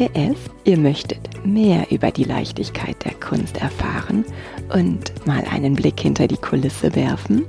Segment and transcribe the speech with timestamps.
[0.00, 4.24] PS, ihr möchtet mehr über die Leichtigkeit der Kunst erfahren
[4.72, 7.44] und mal einen Blick hinter die Kulisse werfen?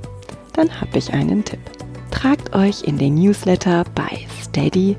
[0.52, 1.60] Dann habe ich einen Tipp.
[2.10, 4.96] Tragt euch in den Newsletter bei steadyhq.com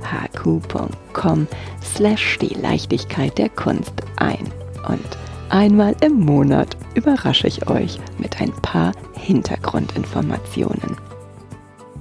[1.84, 4.52] slash die Leichtigkeit der Kunst ein.
[4.88, 5.06] Und
[5.50, 10.98] einmal im Monat überrasche ich euch mit ein paar Hintergrundinformationen.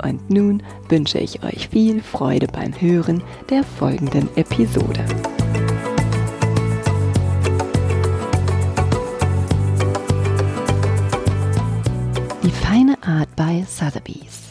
[0.02, 5.04] Und nun wünsche ich euch viel Freude beim Hören der folgenden Episode.
[13.66, 14.48] Sotheby's.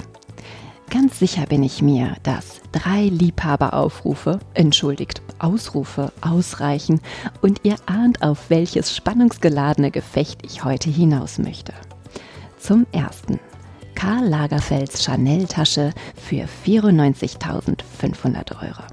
[0.90, 7.00] Ganz sicher bin ich mir, dass drei Liebhaberaufrufe, entschuldigt, Ausrufe ausreichen
[7.42, 11.74] und ihr ahnt, auf welches spannungsgeladene Gefecht ich heute hinaus möchte.
[12.60, 13.40] Zum ersten.
[13.96, 18.84] Karl Lagerfelds Chanel-Tasche für 94.500 Euro.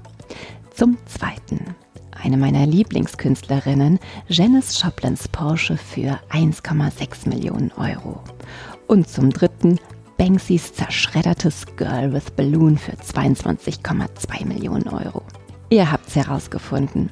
[0.73, 1.75] Zum zweiten.
[2.11, 8.23] Eine meiner Lieblingskünstlerinnen, Janice Joplins Porsche für 1,6 Millionen Euro.
[8.87, 9.79] Und zum dritten
[10.19, 15.23] Banksys zerschreddertes Girl with Balloon für 22,2 Millionen Euro.
[15.69, 17.09] Ihr habt's herausgefunden.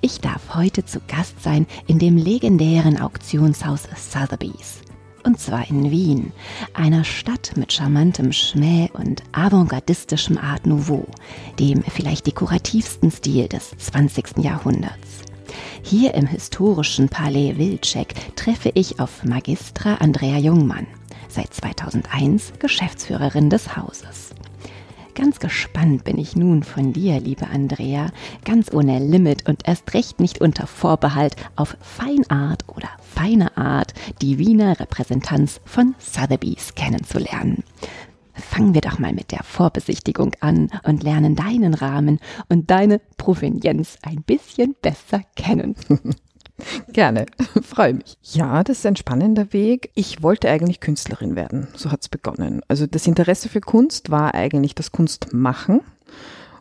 [0.00, 4.82] Ich darf heute zu Gast sein in dem legendären Auktionshaus Sotheby's.
[5.24, 6.32] Und zwar in Wien,
[6.74, 11.08] einer Stadt mit charmantem Schmäh und avantgardistischem Art Nouveau,
[11.58, 14.38] dem vielleicht dekorativsten Stil des 20.
[14.38, 15.24] Jahrhunderts.
[15.82, 20.86] Hier im historischen Palais Wilczek treffe ich auf Magistra Andrea Jungmann
[21.34, 24.30] seit 2001 Geschäftsführerin des Hauses.
[25.14, 28.08] Ganz gespannt bin ich nun von dir, liebe Andrea,
[28.44, 34.38] ganz ohne Limit und erst recht nicht unter Vorbehalt auf Feinart oder feine Art die
[34.38, 37.62] Wiener Repräsentanz von Sotheby's kennenzulernen.
[38.32, 42.18] Fangen wir doch mal mit der Vorbesichtigung an und lernen deinen Rahmen
[42.48, 45.76] und deine Provenienz ein bisschen besser kennen.
[46.92, 47.26] Gerne,
[47.62, 48.16] freue mich.
[48.22, 49.90] Ja, das ist ein spannender Weg.
[49.94, 52.62] Ich wollte eigentlich Künstlerin werden, so hat es begonnen.
[52.68, 55.80] Also das Interesse für Kunst war eigentlich das Kunstmachen.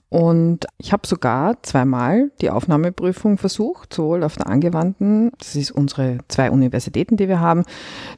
[0.10, 6.20] Und ich habe sogar zweimal die Aufnahmeprüfung versucht, sowohl auf der angewandten, das ist unsere
[6.28, 7.64] zwei Universitäten, die wir haben,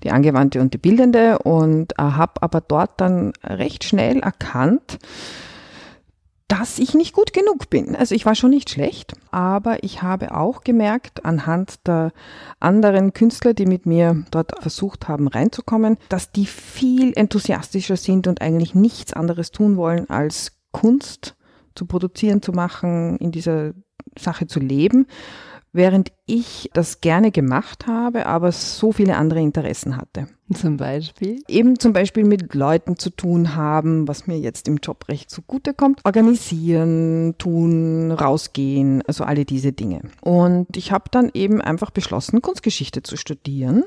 [0.03, 4.99] die angewandte und die bildende, und äh, habe aber dort dann recht schnell erkannt,
[6.47, 7.95] dass ich nicht gut genug bin.
[7.95, 12.11] Also ich war schon nicht schlecht, aber ich habe auch gemerkt anhand der
[12.59, 18.41] anderen Künstler, die mit mir dort versucht haben reinzukommen, dass die viel enthusiastischer sind und
[18.41, 21.35] eigentlich nichts anderes tun wollen, als Kunst
[21.73, 23.73] zu produzieren, zu machen, in dieser
[24.17, 25.07] Sache zu leben
[25.75, 30.27] während ich das gerne gemacht habe, aber so viele andere Interessen hatte.
[30.53, 31.41] Zum Beispiel?
[31.47, 36.01] Eben zum Beispiel mit Leuten zu tun haben, was mir jetzt im Job recht zugutekommt.
[36.05, 40.01] Organisieren, tun, rausgehen, also alle diese Dinge.
[40.21, 43.83] Und ich habe dann eben einfach beschlossen, Kunstgeschichte zu studieren.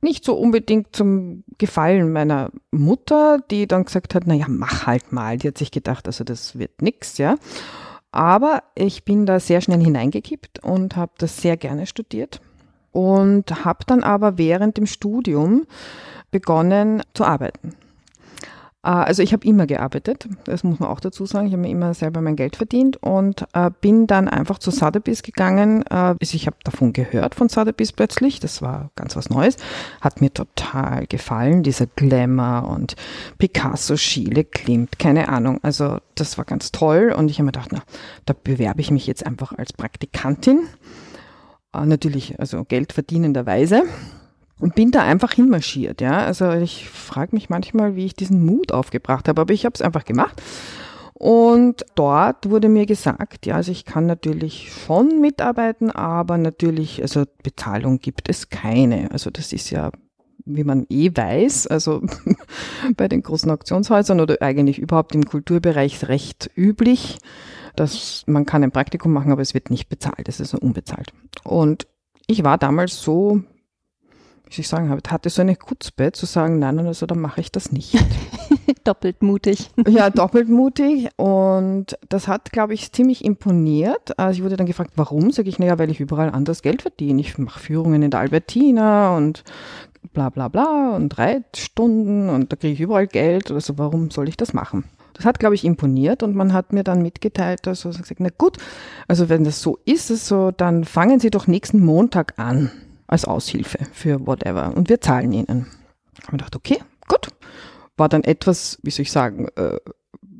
[0.00, 5.36] Nicht so unbedingt zum Gefallen meiner Mutter, die dann gesagt hat, naja, mach halt mal.
[5.36, 7.36] Die hat sich gedacht, also das wird nix, ja.
[8.12, 12.40] Aber ich bin da sehr schnell hineingekippt und habe das sehr gerne studiert
[12.92, 15.66] und habe dann aber während dem Studium
[16.30, 17.74] begonnen zu arbeiten.
[18.82, 21.46] Äh, also ich habe immer gearbeitet, das muss man auch dazu sagen.
[21.46, 25.22] Ich habe mir immer selber mein Geld verdient und äh, bin dann einfach zu Sotheby's
[25.22, 25.82] gegangen.
[25.82, 28.40] Äh, also ich habe davon gehört von Sotheby's plötzlich.
[28.40, 29.56] Das war ganz was Neues.
[30.00, 32.96] Hat mir total gefallen, dieser Glamour und
[33.38, 35.60] Picasso, Schiele, Klimt, keine Ahnung.
[35.62, 37.82] Also das war ganz toll und ich habe mir gedacht, na,
[38.26, 40.66] da bewerbe ich mich jetzt einfach als Praktikantin.
[41.74, 43.84] Natürlich, also Geld verdienenderweise
[44.62, 46.24] und bin da einfach hinmarschiert, ja.
[46.24, 49.82] Also ich frage mich manchmal, wie ich diesen Mut aufgebracht habe, aber ich habe es
[49.82, 50.40] einfach gemacht
[51.14, 57.24] Und dort wurde mir gesagt, ja, also ich kann natürlich schon mitarbeiten, aber natürlich, also
[57.42, 59.10] Bezahlung gibt es keine.
[59.10, 59.90] Also das ist ja
[60.44, 62.02] wie man eh weiß, also
[62.96, 67.18] bei den großen Auktionshäusern oder eigentlich überhaupt im Kulturbereich recht üblich,
[67.76, 71.12] dass man kann ein Praktikum machen, aber es wird nicht bezahlt, es ist also unbezahlt.
[71.44, 71.86] Und
[72.26, 73.42] ich war damals so,
[74.60, 77.94] ich sagen, hatte so eine Kutzbe zu sagen, nein, also dann mache ich das nicht.
[78.84, 79.70] doppelt mutig.
[79.88, 81.08] Ja, doppelt mutig.
[81.16, 84.18] Und das hat, glaube ich, ziemlich imponiert.
[84.18, 85.30] Also ich wurde dann gefragt, warum?
[85.30, 87.20] Sag ich, naja, weil ich überall anders Geld verdiene.
[87.20, 89.44] Ich mache Führungen in der Albertina und
[90.12, 93.50] bla bla bla und Reitstunden und da kriege ich überall Geld.
[93.50, 94.84] Also warum soll ich das machen?
[95.14, 98.56] Das hat, glaube ich, imponiert und man hat mir dann mitgeteilt, also gesagt, na gut,
[99.08, 102.70] also wenn das so ist, so, dann fangen Sie doch nächsten Montag an
[103.12, 105.66] als Aushilfe für whatever und wir zahlen Ihnen.
[106.18, 106.78] Ich habe gedacht, okay,
[107.08, 107.28] gut.
[107.96, 109.78] War dann etwas, wie soll ich sagen, äh,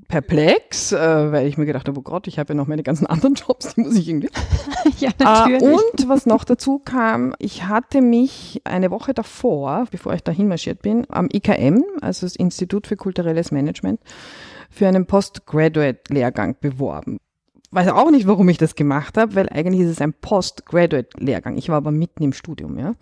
[0.08, 3.06] perplex, äh, weil ich mir gedacht habe, oh Gott, ich habe ja noch meine ganzen
[3.08, 4.30] anderen Jobs, die muss ich irgendwie.
[4.98, 5.62] ja, natürlich.
[5.62, 10.48] Äh, und was noch dazu kam, ich hatte mich eine Woche davor, bevor ich dahin
[10.48, 14.00] marschiert bin, am IKM, also das Institut für kulturelles Management,
[14.70, 17.18] für einen Postgraduate-Lehrgang beworben
[17.72, 21.56] weiß auch nicht, warum ich das gemacht habe, weil eigentlich ist es ein Postgraduate-Lehrgang.
[21.56, 22.94] Ich war aber mitten im Studium, ja.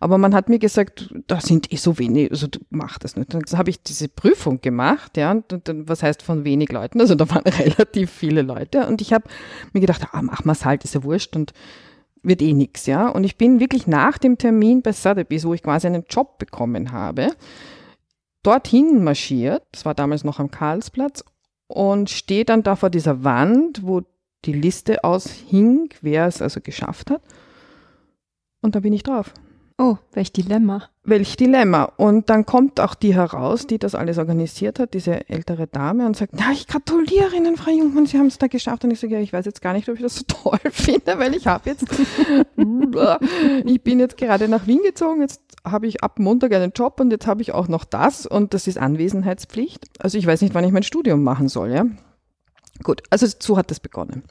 [0.00, 3.32] Aber man hat mir gesagt, da sind eh so wenig, also mach das nicht.
[3.32, 5.30] Dann habe ich diese Prüfung gemacht, ja.
[5.30, 7.00] Und dann, was heißt von wenig Leuten?
[7.00, 8.86] Also da waren relativ viele Leute.
[8.86, 9.24] Und ich habe
[9.72, 11.54] mir gedacht, ah, mach mal's halt, ist ja wurscht und
[12.22, 13.08] wird eh nix, ja.
[13.08, 16.92] Und ich bin wirklich nach dem Termin bei Sotheby's, wo ich quasi einen Job bekommen
[16.92, 17.30] habe,
[18.42, 19.62] dorthin marschiert.
[19.72, 21.24] Das war damals noch am Karlsplatz
[21.72, 24.02] und stehe dann da vor dieser Wand, wo
[24.44, 27.22] die Liste aushing, wer es also geschafft hat.
[28.60, 29.32] Und da bin ich drauf.
[29.78, 30.88] Oh, welch Dilemma.
[31.02, 31.84] Welch Dilemma.
[31.96, 36.16] Und dann kommt auch die heraus, die das alles organisiert hat, diese ältere Dame, und
[36.16, 38.84] sagt, na, ich gratuliere Ihnen, Frau Jungmann, Sie haben es da geschafft.
[38.84, 41.18] Und ich sage, ja, ich weiß jetzt gar nicht, ob ich das so toll finde,
[41.18, 41.84] weil ich habe jetzt,
[43.64, 47.10] ich bin jetzt gerade nach Wien gezogen, jetzt habe ich ab Montag einen Job und
[47.10, 49.86] jetzt habe ich auch noch das und das ist Anwesenheitspflicht.
[49.98, 51.84] Also ich weiß nicht, wann ich mein Studium machen soll, ja.
[52.82, 54.24] Gut, also so hat das begonnen.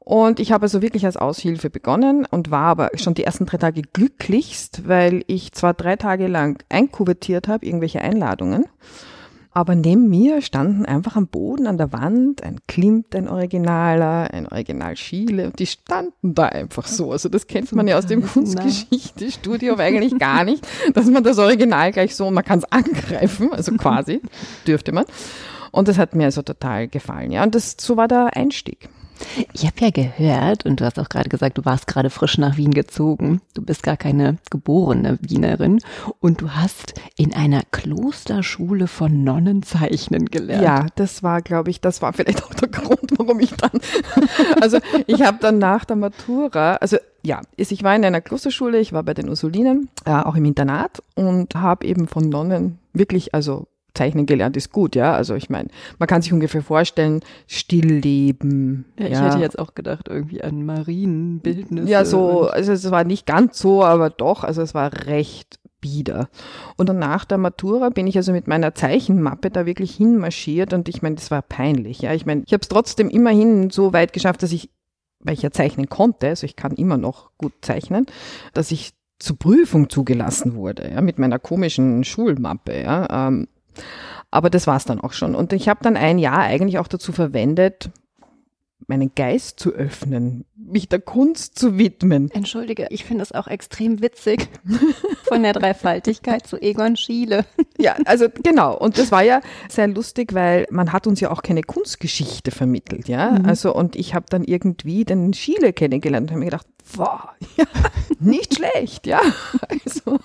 [0.00, 3.58] Und ich habe also wirklich als Aushilfe begonnen und war aber schon die ersten drei
[3.58, 8.64] Tage glücklichst, weil ich zwar drei Tage lang einkuvertiert habe, irgendwelche Einladungen,
[9.52, 14.46] aber neben mir standen einfach am Boden an der Wand ein Klimt, ein Originaler, ein
[14.46, 17.10] Original Schiele und die standen da einfach so.
[17.10, 21.90] Also das kennt man ja aus dem Kunstgeschichte-Studium eigentlich gar nicht, dass man das Original
[21.90, 24.20] gleich so, man kann es angreifen, also quasi
[24.66, 25.04] dürfte man.
[25.72, 27.42] Und das hat mir also total gefallen, ja.
[27.42, 28.88] Und das, so war der Einstieg.
[29.52, 32.56] Ich habe ja gehört, und du hast auch gerade gesagt, du warst gerade frisch nach
[32.56, 33.40] Wien gezogen.
[33.54, 35.80] Du bist gar keine geborene Wienerin
[36.20, 40.62] und du hast in einer Klosterschule von Nonnen zeichnen gelernt.
[40.62, 43.80] Ja, das war, glaube ich, das war vielleicht auch der Grund, warum ich dann,
[44.60, 48.92] also ich habe dann nach der Matura, also ja, ich war in einer Klosterschule, ich
[48.92, 53.66] war bei den Ursulinen, äh, auch im Internat und habe eben von Nonnen wirklich, also
[53.94, 55.12] Zeichnen gelernt ist gut, ja.
[55.12, 58.86] Also ich meine, man kann sich ungefähr vorstellen, Stillleben.
[58.98, 59.24] Ja, ich ja.
[59.26, 61.88] hätte jetzt auch gedacht, irgendwie an Marienbildnisse.
[61.88, 66.28] Ja, so, also es war nicht ganz so, aber doch, also es war recht bieder.
[66.76, 70.88] Und dann nach der Matura bin ich also mit meiner Zeichenmappe da wirklich hinmarschiert und
[70.88, 72.14] ich meine, das war peinlich, ja.
[72.14, 74.70] Ich meine, ich habe es trotzdem immerhin so weit geschafft, dass ich,
[75.20, 78.06] weil ich ja zeichnen konnte, also ich kann immer noch gut zeichnen,
[78.52, 83.28] dass ich zur Prüfung zugelassen wurde, ja, mit meiner komischen Schulmappe, ja.
[83.28, 83.48] Ähm,
[84.30, 85.34] aber das war's dann auch schon.
[85.34, 87.90] Und ich habe dann ein Jahr eigentlich auch dazu verwendet,
[88.86, 92.30] meinen Geist zu öffnen, mich der Kunst zu widmen.
[92.32, 94.48] Entschuldige, ich finde es auch extrem witzig.
[95.24, 97.46] Von der Dreifaltigkeit zu Egon Schiele.
[97.78, 98.76] Ja, also genau.
[98.76, 103.08] Und das war ja sehr lustig, weil man hat uns ja auch keine Kunstgeschichte vermittelt,
[103.08, 103.30] ja.
[103.30, 103.46] Mhm.
[103.46, 107.64] Also und ich habe dann irgendwie den Schiele kennengelernt und habe mir gedacht, wow, ja,
[108.18, 109.20] nicht schlecht, ja.
[109.68, 110.18] Also,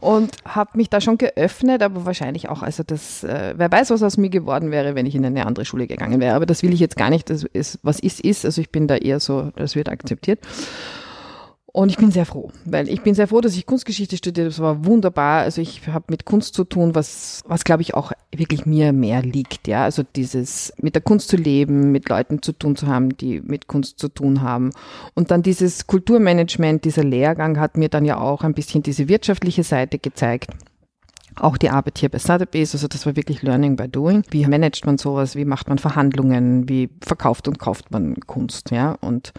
[0.00, 4.02] und habe mich da schon geöffnet, aber wahrscheinlich auch, also das, äh, wer weiß, was
[4.02, 6.34] aus mir geworden wäre, wenn ich in eine andere Schule gegangen wäre.
[6.34, 7.30] Aber das will ich jetzt gar nicht.
[7.30, 8.44] Das ist, was ist, ist.
[8.44, 10.40] Also ich bin da eher so, das wird akzeptiert.
[11.72, 14.50] Und ich bin sehr froh, weil ich bin sehr froh, dass ich Kunstgeschichte studiert habe.
[14.50, 15.42] Das war wunderbar.
[15.42, 19.22] Also ich habe mit Kunst zu tun, was, was glaube ich auch wirklich mir mehr
[19.22, 19.68] liegt.
[19.68, 23.40] Ja, also dieses mit der Kunst zu leben, mit Leuten zu tun zu haben, die
[23.40, 24.70] mit Kunst zu tun haben.
[25.14, 29.62] Und dann dieses Kulturmanagement, dieser Lehrgang hat mir dann ja auch ein bisschen diese wirtschaftliche
[29.62, 30.50] Seite gezeigt.
[31.36, 34.24] Auch die Arbeit hier bei Sotheby's, also das war wirklich Learning by Doing.
[34.30, 35.36] Wie managt man sowas?
[35.36, 36.68] Wie macht man Verhandlungen?
[36.68, 38.72] Wie verkauft und kauft man Kunst?
[38.72, 39.32] Ja, und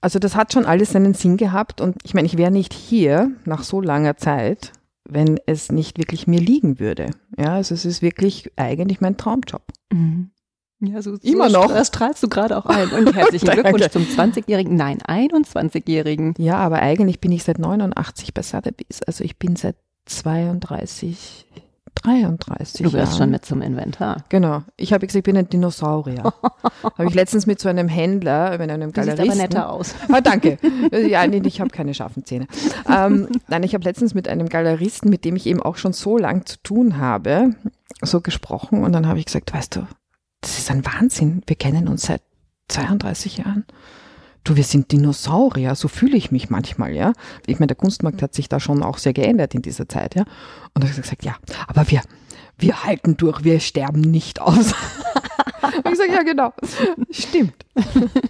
[0.00, 3.32] also das hat schon alles seinen Sinn gehabt und ich meine, ich wäre nicht hier
[3.44, 4.72] nach so langer Zeit,
[5.08, 7.10] wenn es nicht wirklich mir liegen würde.
[7.38, 9.62] Ja, also es ist wirklich eigentlich mein Traumjob.
[9.92, 10.30] Mhm.
[10.80, 11.68] Ja, so, Immer noch.
[11.68, 12.90] Das strahlst du gerade auch ein.
[12.90, 13.48] Und herzlichen.
[13.48, 16.34] Glückwunsch zum 20-Jährigen, nein, 21-Jährigen.
[16.36, 19.02] Ja, aber eigentlich bin ich seit 89 bei Sotheby's.
[19.02, 21.46] Also ich bin seit 32,
[22.06, 23.16] 33 Du Jahren.
[23.16, 24.24] schon mit zum Inventar.
[24.28, 24.62] Genau.
[24.76, 26.22] Ich habe gesagt, ich bin ein Dinosaurier.
[26.82, 29.28] habe ich letztens mit so einem Händler, mit einem Galeristen.
[29.30, 29.94] aber netter aus.
[30.08, 30.56] Ah, danke.
[30.92, 32.46] Ja, nee, ich habe keine scharfen Zähne.
[32.88, 36.16] Ähm, nein, ich habe letztens mit einem Galeristen, mit dem ich eben auch schon so
[36.16, 37.50] lang zu tun habe,
[38.02, 39.86] so gesprochen und dann habe ich gesagt, weißt du,
[40.40, 41.42] das ist ein Wahnsinn.
[41.46, 42.22] Wir kennen uns seit
[42.68, 43.64] 32 Jahren.
[44.46, 47.14] Du, wir sind Dinosaurier, so fühle ich mich manchmal, ja.
[47.46, 50.22] Ich meine, der Kunstmarkt hat sich da schon auch sehr geändert in dieser Zeit, ja.
[50.72, 51.34] Und da ich gesagt, ja,
[51.66, 52.00] aber wir,
[52.58, 54.74] wir halten durch, wir sterben nicht aus.
[55.84, 56.52] Und ich sage, ja, genau.
[57.10, 57.54] Stimmt.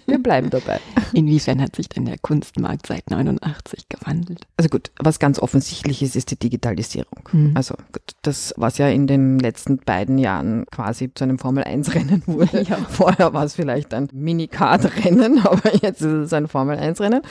[0.05, 0.79] Wir bleiben dabei.
[1.13, 4.41] Inwiefern hat sich denn der Kunstmarkt seit 89 gewandelt?
[4.57, 7.29] Also gut, was ganz offensichtlich ist, ist die Digitalisierung.
[7.31, 7.51] Mhm.
[7.55, 12.47] Also gut, das, was ja in den letzten beiden Jahren quasi zu einem Formel-1-Rennen wurde.
[12.67, 12.77] Ja.
[12.89, 17.21] Vorher war es vielleicht ein Mini-Kart-Rennen, aber jetzt ist es ein Formel-1-Rennen.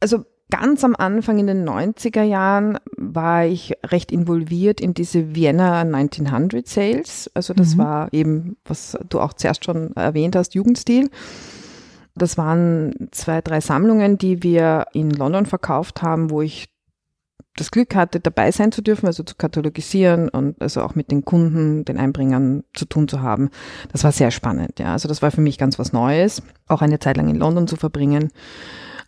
[0.00, 5.80] also ganz am Anfang in den 90er Jahren war ich recht involviert in diese Vienna
[5.80, 7.30] 1900 Sales.
[7.34, 7.78] Also das Mhm.
[7.78, 11.08] war eben, was du auch zuerst schon erwähnt hast, Jugendstil.
[12.14, 16.68] Das waren zwei, drei Sammlungen, die wir in London verkauft haben, wo ich
[17.56, 21.24] das Glück hatte, dabei sein zu dürfen, also zu katalogisieren und also auch mit den
[21.24, 23.50] Kunden, den Einbringern zu tun zu haben.
[23.92, 24.92] Das war sehr spannend, ja.
[24.92, 27.76] Also das war für mich ganz was Neues, auch eine Zeit lang in London zu
[27.76, 28.30] verbringen.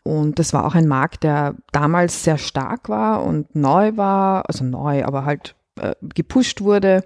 [0.02, 4.62] Und das war auch ein Markt, der damals sehr stark war und neu war, also
[4.62, 7.02] neu, aber halt äh, gepusht wurde.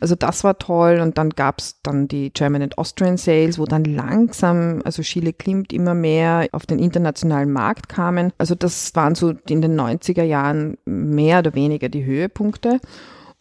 [0.00, 3.84] Also das war toll und dann gab's dann die German and Austrian Sales, wo dann
[3.84, 8.32] langsam, also Chile Klimt immer mehr auf den internationalen Markt kamen.
[8.38, 12.80] Also das waren so in den 90er Jahren mehr oder weniger die Höhepunkte.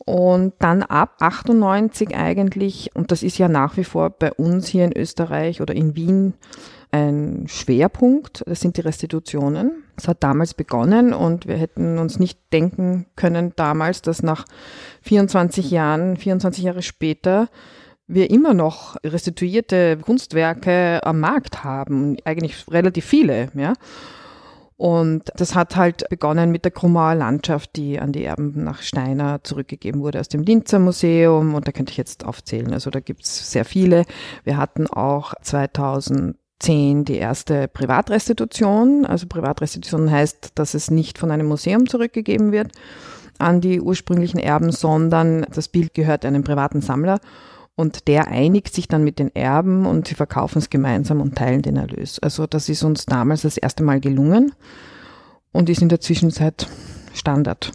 [0.06, 4.86] Und dann ab 98 eigentlich, und das ist ja nach wie vor bei uns hier
[4.86, 6.34] in Österreich oder in Wien
[6.92, 9.84] ein Schwerpunkt, das sind die Restitutionen.
[9.96, 14.46] Es hat damals begonnen und wir hätten uns nicht denken können damals, dass nach
[15.02, 17.50] 24 Jahren, 24 Jahre später,
[18.08, 23.74] wir immer noch restituierte Kunstwerke am Markt haben, eigentlich relativ viele, ja.
[24.80, 29.44] Und das hat halt begonnen mit der Krumauer Landschaft, die an die Erben nach Steiner
[29.44, 31.54] zurückgegeben wurde aus dem Linzer Museum.
[31.54, 32.72] Und da könnte ich jetzt aufzählen.
[32.72, 34.06] Also da gibt's sehr viele.
[34.46, 35.34] Wir hatten auch
[36.60, 39.06] 2010 die erste Privatrestitution.
[39.06, 42.72] Also Privatrestitution heißt, dass es nicht von einem Museum zurückgegeben wird
[43.40, 47.20] an die ursprünglichen Erben, sondern das Bild gehört einem privaten Sammler.
[47.76, 51.62] Und der einigt sich dann mit den Erben und sie verkaufen es gemeinsam und teilen
[51.62, 52.20] den Erlös.
[52.20, 54.52] Also das ist uns damals das erste Mal gelungen
[55.54, 56.68] und ist in der Zwischenzeit
[57.14, 57.72] Standard.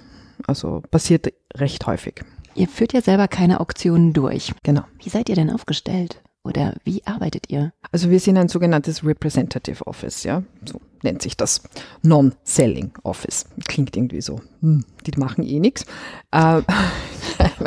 [0.47, 2.23] Also passiert recht häufig.
[2.55, 4.53] Ihr führt ja selber keine Auktionen durch.
[4.63, 4.83] Genau.
[5.03, 6.21] Wie seid ihr denn aufgestellt?
[6.45, 7.73] Oder wie arbeitet ihr?
[7.91, 10.43] Also wir sind ein sogenanntes Representative Office, ja.
[10.69, 11.63] So nennt sich das.
[12.03, 13.47] Non-Selling Office.
[13.67, 14.41] Klingt irgendwie so.
[14.61, 15.87] Hm, die machen eh nichts.
[16.33, 16.63] Äh,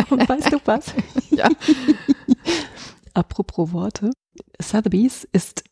[0.09, 0.93] weißt du was?
[1.31, 1.49] Ja.
[3.13, 4.11] Apropos Worte.
[4.59, 5.63] Sotheby's ist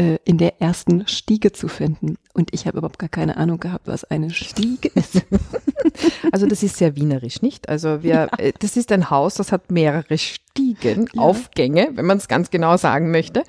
[0.00, 2.16] äh, in der ersten Stiege zu finden.
[2.32, 5.22] Und ich habe überhaupt gar keine Ahnung gehabt, was eine Stiege ist.
[6.32, 7.68] Also das ist sehr wienerisch, nicht?
[7.68, 8.24] Also wir, ja.
[8.38, 11.20] Äh, das ist ein Haus, das hat mehrere Stiegen, ja.
[11.20, 13.42] Aufgänge, wenn man es ganz genau sagen möchte.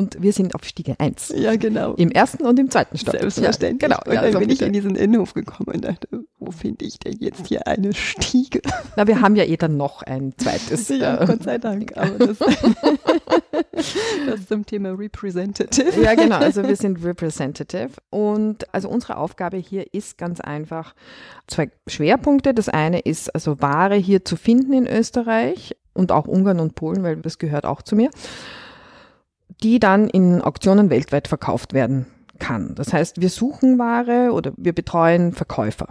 [0.00, 1.34] Und wir sind auf Stiege 1.
[1.36, 1.92] Ja, genau.
[1.92, 3.18] Im ersten und im zweiten Stock.
[3.20, 3.82] Selbstverständlich.
[3.82, 4.00] Ja, genau.
[4.06, 7.18] Und dann also bin ich in diesen Innenhof gekommen und dachte, wo finde ich denn
[7.20, 8.62] jetzt hier eine Stiege?
[8.96, 10.88] Na, wir haben ja eh dann noch ein zweites.
[10.88, 11.98] Ja, äh, Gott sei Dank.
[11.98, 12.38] Aber das,
[14.26, 16.00] das zum Thema Representative.
[16.00, 16.36] Ja, genau.
[16.36, 17.90] Also wir sind Representative.
[18.08, 20.94] Und also unsere Aufgabe hier ist ganz einfach
[21.46, 22.54] zwei Schwerpunkte.
[22.54, 27.02] Das eine ist also Ware hier zu finden in Österreich und auch Ungarn und Polen,
[27.02, 28.08] weil das gehört auch zu mir
[29.62, 32.06] die dann in Auktionen weltweit verkauft werden
[32.38, 32.74] kann.
[32.74, 35.88] Das heißt, wir suchen Ware oder wir betreuen Verkäufer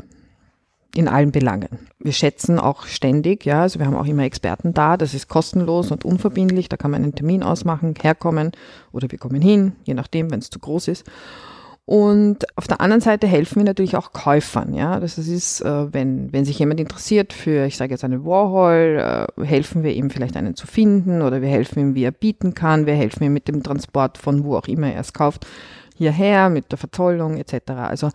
[0.95, 1.87] in allen Belangen.
[1.99, 5.91] Wir schätzen auch ständig, ja, also wir haben auch immer Experten da, das ist kostenlos
[5.91, 8.51] und unverbindlich, da kann man einen Termin ausmachen, herkommen
[8.91, 11.05] oder wir kommen hin, je nachdem, wenn es zu groß ist.
[11.89, 14.75] Und auf der anderen Seite helfen wir natürlich auch Käufern.
[14.75, 19.25] Ja, das ist, äh, wenn, wenn sich jemand interessiert für, ich sage jetzt einen Warhol,
[19.39, 22.53] äh, helfen wir ihm vielleicht einen zu finden oder wir helfen ihm, wie er bieten
[22.53, 22.85] kann.
[22.85, 25.47] Wir helfen ihm mit dem Transport von wo auch immer er es kauft
[25.95, 27.71] hierher, mit der Verzollung etc.
[27.71, 28.11] Also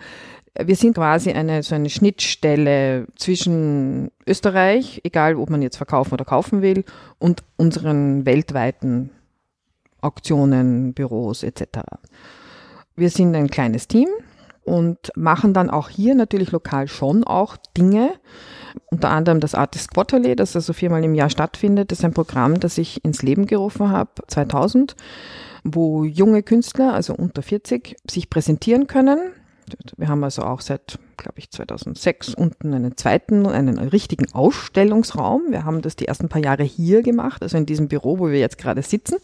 [0.57, 6.25] wir sind quasi eine so eine Schnittstelle zwischen Österreich, egal ob man jetzt verkaufen oder
[6.25, 6.85] kaufen will,
[7.19, 9.11] und unseren weltweiten
[10.01, 11.81] Auktionen, Büros etc.
[12.97, 14.09] Wir sind ein kleines Team
[14.65, 18.13] und machen dann auch hier natürlich lokal schon auch Dinge.
[18.91, 21.91] Unter anderem das Artist Quarterly, das also viermal im Jahr stattfindet.
[21.91, 24.97] Das ist ein Programm, das ich ins Leben gerufen habe, 2000,
[25.65, 29.19] wo junge Künstler, also unter 40, sich präsentieren können.
[29.97, 35.43] Wir haben also auch seit, glaube ich, 2006 unten einen zweiten, einen richtigen Ausstellungsraum.
[35.51, 38.39] Wir haben das die ersten paar Jahre hier gemacht, also in diesem Büro, wo wir
[38.39, 39.19] jetzt gerade sitzen.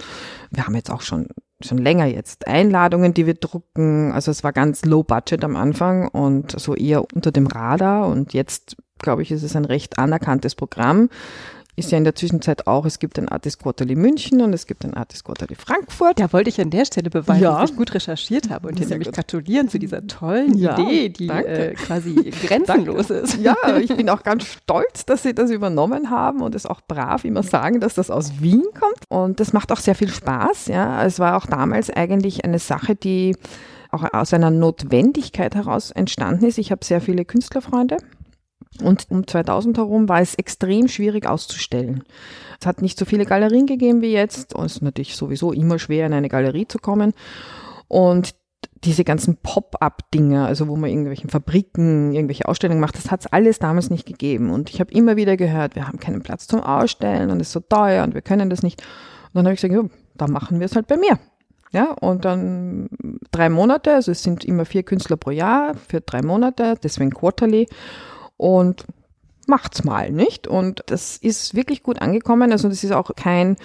[0.51, 1.29] Wir haben jetzt auch schon
[1.63, 4.13] schon länger jetzt Einladungen, die wir drucken.
[4.13, 8.09] Also es war ganz low budget am Anfang und so eher unter dem Radar.
[8.09, 11.11] Und jetzt, glaube ich, ist es ein recht anerkanntes Programm
[11.81, 14.85] ist ja in der Zwischenzeit auch, es gibt ein Artist Quarterly München und es gibt
[14.85, 16.21] ein Artist Quarterly Frankfurt.
[16.21, 17.61] Da wollte ich an der Stelle beweisen, ja.
[17.61, 19.17] dass ich gut recherchiert habe und hier nämlich gut.
[19.17, 22.15] gratulieren zu dieser tollen ja, Idee, die äh, quasi
[22.47, 23.39] grenzenlos ist.
[23.39, 27.25] Ja, ich bin auch ganz stolz, dass Sie das übernommen haben und es auch brav
[27.25, 29.05] immer sagen, dass das aus Wien kommt.
[29.09, 30.67] Und das macht auch sehr viel Spaß.
[30.67, 33.37] Ja, es war auch damals eigentlich eine Sache, die
[33.91, 36.59] auch aus einer Notwendigkeit heraus entstanden ist.
[36.59, 37.97] Ich habe sehr viele Künstlerfreunde
[38.83, 42.05] und um 2000 herum war es extrem schwierig auszustellen.
[42.61, 44.55] Es hat nicht so viele Galerien gegeben wie jetzt.
[44.55, 47.13] Es ist natürlich sowieso immer schwer, in eine Galerie zu kommen.
[47.89, 48.35] Und
[48.85, 53.59] diese ganzen Pop-up-Dinge, also wo man irgendwelchen Fabriken irgendwelche Ausstellungen macht, das hat es alles
[53.59, 54.51] damals nicht gegeben.
[54.51, 57.53] Und ich habe immer wieder gehört, wir haben keinen Platz zum Ausstellen und es ist
[57.53, 58.81] so teuer und wir können das nicht.
[58.81, 61.19] Und dann habe ich gesagt, ja, da machen wir es halt bei mir.
[61.73, 62.89] Ja, und dann
[63.31, 67.69] drei Monate, also es sind immer vier Künstler pro Jahr für drei Monate, deswegen Quarterly
[68.41, 68.87] und
[69.47, 70.47] macht's mal, nicht?
[70.47, 72.53] Und das ist wirklich gut angekommen.
[72.53, 73.57] Also das ist auch kein,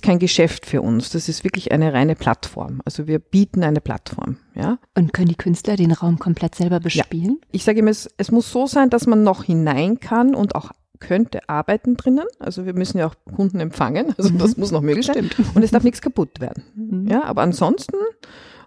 [0.00, 1.10] kein Geschäft für uns.
[1.10, 2.80] Das ist wirklich eine reine Plattform.
[2.86, 4.78] Also wir bieten eine Plattform, ja.
[4.96, 7.38] Und können die Künstler den Raum komplett selber bespielen?
[7.42, 7.48] Ja.
[7.52, 10.70] Ich sage immer, es, es muss so sein, dass man noch hinein kann und auch
[10.98, 12.26] könnte arbeiten drinnen.
[12.38, 14.14] Also wir müssen ja auch Kunden empfangen.
[14.16, 14.38] Also mhm.
[14.38, 15.28] das muss noch möglich sein.
[15.54, 16.62] Und es darf nichts kaputt werden.
[16.74, 17.08] Mhm.
[17.08, 17.96] Ja, aber ansonsten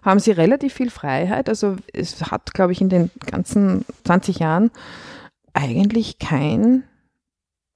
[0.02, 1.48] haben sie relativ viel Freiheit.
[1.48, 4.70] Also es hat, glaube ich, in den ganzen 20 Jahren
[5.56, 6.84] eigentlich kein,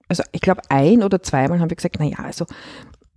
[0.09, 2.47] also ich glaube ein oder zweimal haben wir gesagt, na ja, also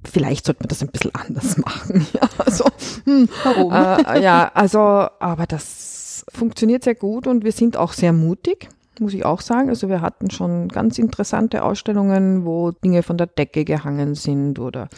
[0.04, 2.06] vielleicht sollte man das ein bisschen anders machen.
[2.14, 2.66] Ja, also,
[3.06, 3.72] hm, Warum?
[3.72, 9.14] Äh, ja, also, aber das funktioniert sehr gut und wir sind auch sehr mutig, muss
[9.14, 9.70] ich auch sagen.
[9.70, 14.90] Also wir hatten schon ganz interessante Ausstellungen, wo Dinge von der Decke gehangen sind oder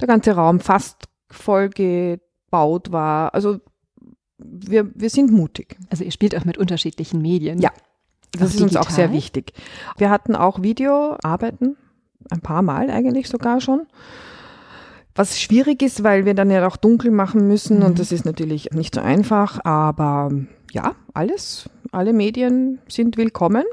[0.00, 3.34] der ganze Raum fast voll gebaut war.
[3.34, 3.58] Also
[4.38, 5.76] wir, wir sind mutig.
[5.90, 7.58] Also ihr spielt auch mit unterschiedlichen Medien.
[7.58, 7.70] Ja,
[8.38, 8.78] das ist digital?
[8.80, 9.52] uns auch sehr wichtig.
[9.96, 11.76] Wir hatten auch Videoarbeiten,
[12.30, 13.86] ein paar Mal eigentlich sogar schon.
[15.14, 17.84] Was schwierig ist, weil wir dann ja auch dunkel machen müssen mhm.
[17.84, 20.30] und das ist natürlich nicht so einfach, aber
[20.72, 23.64] ja, alles, alle Medien sind willkommen,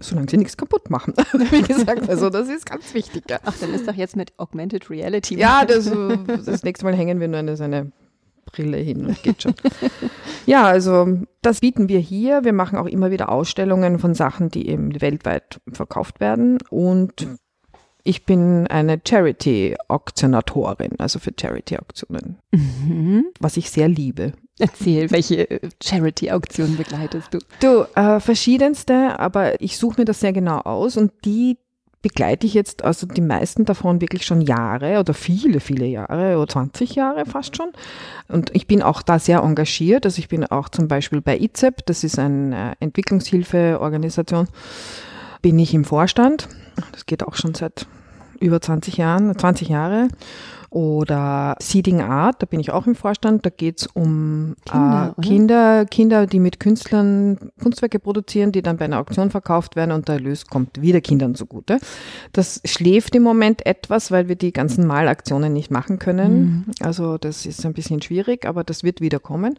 [0.00, 1.14] solange sie nichts kaputt machen.
[1.50, 3.24] Wie gesagt, also das ist ganz wichtig.
[3.30, 3.38] Ja.
[3.44, 5.38] Ach, dann ist doch jetzt mit Augmented Reality.
[5.38, 5.90] Ja, das,
[6.44, 7.92] das nächste Mal hängen wir nur eine, eine
[8.52, 9.54] Brille hin und geht schon.
[10.46, 12.44] ja, also das bieten wir hier.
[12.44, 16.58] Wir machen auch immer wieder Ausstellungen von Sachen, die eben weltweit verkauft werden.
[16.70, 17.26] Und
[18.04, 23.26] ich bin eine Charity-Auktionatorin, also für Charity-Auktionen, mhm.
[23.38, 24.32] was ich sehr liebe.
[24.58, 27.38] Erzähl, welche Charity-Auktionen begleitest du?
[27.60, 31.58] Du, äh, verschiedenste, aber ich suche mir das sehr genau aus und die
[32.02, 36.48] begleite ich jetzt also die meisten davon wirklich schon Jahre oder viele, viele Jahre oder
[36.48, 37.70] 20 Jahre fast schon.
[38.28, 40.04] Und ich bin auch da sehr engagiert.
[40.04, 44.48] Also ich bin auch zum Beispiel bei IZEP, das ist eine Entwicklungshilfeorganisation,
[45.40, 46.48] bin ich im Vorstand.
[46.90, 47.86] Das geht auch schon seit
[48.40, 50.08] über 20 Jahren, 20 Jahre.
[50.72, 53.44] Oder Seeding Art, da bin ich auch im Vorstand.
[53.44, 58.78] Da geht es um Kinder, äh, Kinder, Kinder, die mit Künstlern Kunstwerke produzieren, die dann
[58.78, 61.78] bei einer Auktion verkauft werden und der Erlös kommt wieder Kindern zugute.
[62.32, 66.40] Das schläft im Moment etwas, weil wir die ganzen Malaktionen nicht machen können.
[66.40, 66.64] Mhm.
[66.80, 69.58] Also das ist ein bisschen schwierig, aber das wird wieder kommen.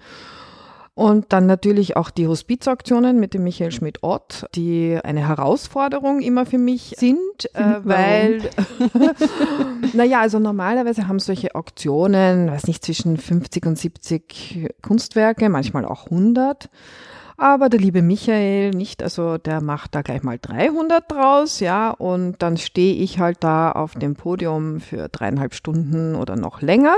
[0.95, 6.59] Und dann natürlich auch die Hospizaktionen mit dem Michael Schmidt-Ott, die eine Herausforderung immer für
[6.59, 7.19] mich sind,
[7.53, 8.41] äh, weil,
[9.93, 16.05] naja, also normalerweise haben solche Auktionen, weiß nicht, zwischen 50 und 70 Kunstwerke, manchmal auch
[16.05, 16.69] 100.
[17.37, 22.43] Aber der liebe Michael nicht, also der macht da gleich mal 300 draus, ja, und
[22.43, 26.97] dann stehe ich halt da auf dem Podium für dreieinhalb Stunden oder noch länger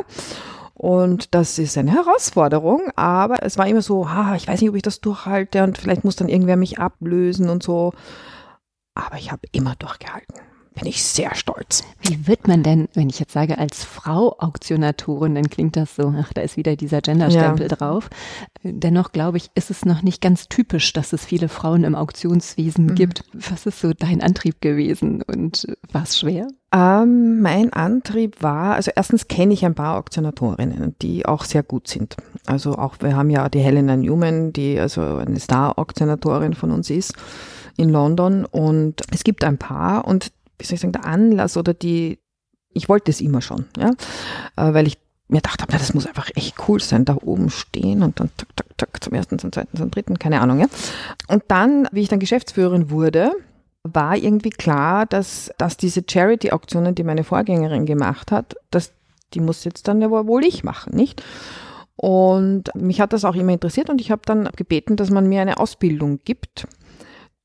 [0.75, 4.75] und das ist eine Herausforderung, aber es war immer so, ha, ich weiß nicht, ob
[4.75, 7.93] ich das durchhalte und vielleicht muss dann irgendwer mich ablösen und so.
[8.93, 10.35] Aber ich habe immer durchgehalten.
[10.75, 11.83] Bin ich sehr stolz.
[12.01, 16.13] Wie wird man denn, wenn ich jetzt sage, als Frau Auktionatorin, dann klingt das so,
[16.17, 17.75] ach, da ist wieder dieser Genderstempel ja.
[17.75, 18.09] drauf.
[18.61, 22.87] Dennoch glaube ich, ist es noch nicht ganz typisch, dass es viele Frauen im Auktionswesen
[22.87, 22.95] mhm.
[22.95, 23.23] gibt.
[23.33, 26.47] Was ist so dein Antrieb gewesen und war es schwer?
[26.73, 31.87] Ähm, mein Antrieb war, also erstens kenne ich ein paar Auktionatorinnen, die auch sehr gut
[31.87, 32.17] sind.
[32.45, 37.13] Also auch, wir haben ja die Helena Newman, die also eine Star-Auktionatorin von uns ist
[37.77, 41.73] in London und es gibt ein paar und wie soll ich sagen, der Anlass oder
[41.73, 42.19] die,
[42.73, 43.91] ich wollte es immer schon, ja,
[44.57, 48.03] äh, weil ich mir gedacht habe, das muss einfach echt cool sein, da oben stehen
[48.03, 50.67] und dann tak, tak, tak, zum ersten, zum zweiten, zum dritten, keine Ahnung, ja.
[51.27, 53.31] Und dann, wie ich dann Geschäftsführerin wurde,
[53.83, 58.91] war irgendwie klar, dass, dass diese Charity-Auktionen, die meine Vorgängerin gemacht hat, dass
[59.33, 61.23] die muss jetzt dann ja wohl ich machen, nicht?
[61.95, 65.41] Und mich hat das auch immer interessiert und ich habe dann gebeten, dass man mir
[65.41, 66.67] eine Ausbildung gibt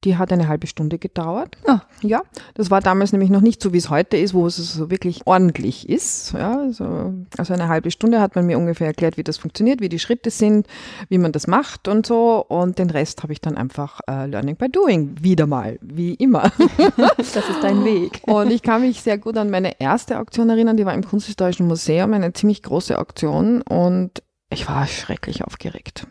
[0.04, 1.58] die hat eine halbe Stunde gedauert.
[1.66, 1.80] Ah.
[2.02, 2.22] Ja,
[2.54, 5.26] das war damals nämlich noch nicht so, wie es heute ist, wo es so wirklich
[5.26, 6.32] ordentlich ist.
[6.32, 9.90] Ja, also, also eine halbe Stunde hat man mir ungefähr erklärt, wie das funktioniert, wie
[9.90, 10.66] die Schritte sind,
[11.08, 12.44] wie man das macht und so.
[12.48, 16.50] Und den Rest habe ich dann einfach äh, Learning by Doing wieder mal, wie immer.
[17.16, 18.22] das ist dein Weg.
[18.26, 21.66] Und ich kann mich sehr gut an meine erste Auktion erinnern, die war im Kunsthistorischen
[21.66, 26.06] Museum, eine ziemlich große Auktion und ich war schrecklich aufgeregt.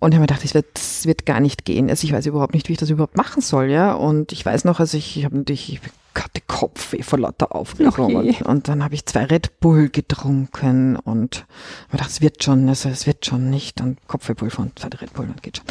[0.00, 1.90] Und ich habe mir gedacht, das wird, das wird gar nicht gehen.
[1.90, 3.92] Also ich weiß überhaupt nicht, wie ich das überhaupt machen soll, ja.
[3.92, 5.80] Und ich weiß noch, also ich, ich habe natürlich, ich
[6.14, 8.16] hatte Kopfweh vor lauter Aufregung.
[8.16, 11.46] Und, und, dann habe ich zwei Red Bull getrunken und
[11.88, 13.82] mir gedacht, es wird schon, also es wird schon nicht.
[13.82, 15.66] Und Kopfweh Bull von zwei Red Bull und geht schon.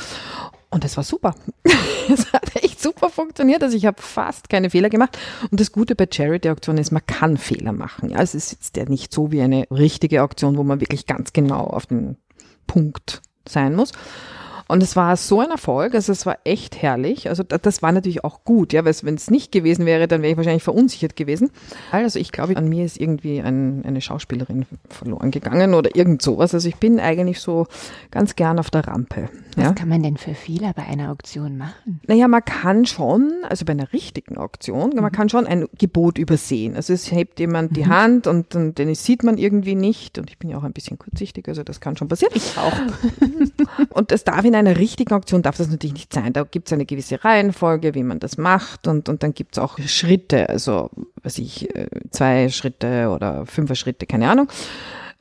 [0.69, 1.35] Und es war super.
[2.11, 3.61] Es hat echt super funktioniert.
[3.61, 5.15] Also ich habe fast keine Fehler gemacht.
[5.51, 8.09] Und das Gute bei Charity-Auktionen ist, man kann Fehler machen.
[8.09, 11.33] Ja, es ist jetzt ja nicht so wie eine richtige Auktion, wo man wirklich ganz
[11.33, 12.17] genau auf den
[12.65, 13.91] Punkt sein muss.
[14.69, 17.27] Und es war so ein Erfolg, also es war echt herrlich.
[17.27, 20.29] Also das war natürlich auch gut, ja, weil wenn es nicht gewesen wäre, dann wäre
[20.29, 21.49] ich wahrscheinlich verunsichert gewesen.
[21.91, 26.53] Also ich glaube, an mir ist irgendwie ein, eine Schauspielerin verloren gegangen oder irgend sowas.
[26.53, 27.65] Also ich bin eigentlich so
[28.11, 29.29] ganz gern auf der Rampe.
[29.55, 29.73] Was ja.
[29.73, 31.99] kann man denn für Fehler bei einer Auktion machen?
[32.05, 35.01] Naja, man kann schon, also bei einer richtigen Auktion, mhm.
[35.01, 36.75] man kann schon ein Gebot übersehen.
[36.75, 37.75] Also es hebt jemand mhm.
[37.75, 40.19] die Hand und, und den sieht man irgendwie nicht.
[40.19, 42.33] Und ich bin ja auch ein bisschen kurzsichtig, also das kann schon passieren.
[42.35, 42.73] Ich auch.
[43.89, 46.33] und das darf in einer richtigen Auktion darf das natürlich nicht sein.
[46.33, 49.59] Da gibt es eine gewisse Reihenfolge, wie man das macht und, und dann gibt es
[49.59, 50.89] auch Schritte, also
[51.23, 54.47] was ich, äh, zwei Schritte oder fünfer Schritte, keine Ahnung.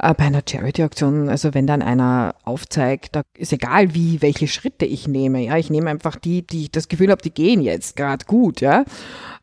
[0.00, 4.84] Äh, bei einer Charity-Auktion, also wenn dann einer aufzeigt, da ist egal wie, welche Schritte
[4.84, 7.96] ich nehme, ja, ich nehme einfach die, die ich das Gefühl habe, die gehen jetzt
[7.96, 8.84] gerade gut, ja.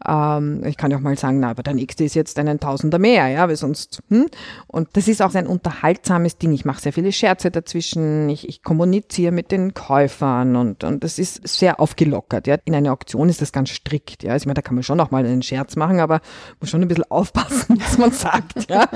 [0.07, 2.99] Ähm, ich kann ja auch mal sagen, na, aber der nächste ist jetzt einen Tausender
[2.99, 4.27] mehr, ja, weil sonst, hm?
[4.67, 6.53] Und das ist auch ein unterhaltsames Ding.
[6.53, 11.19] Ich mache sehr viele Scherze dazwischen, ich, ich kommuniziere mit den Käufern und, und das
[11.19, 12.55] ist sehr aufgelockert, ja.
[12.63, 14.31] In einer Auktion ist das ganz strikt, ja.
[14.31, 16.21] Also ich meine, da kann man schon auch mal einen Scherz machen, aber
[16.61, 18.87] muss schon ein bisschen aufpassen, was man sagt, ja.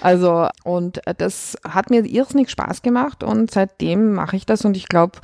[0.00, 4.88] Also, und das hat mir irrsinnig Spaß gemacht und seitdem mache ich das und ich
[4.88, 5.18] glaube,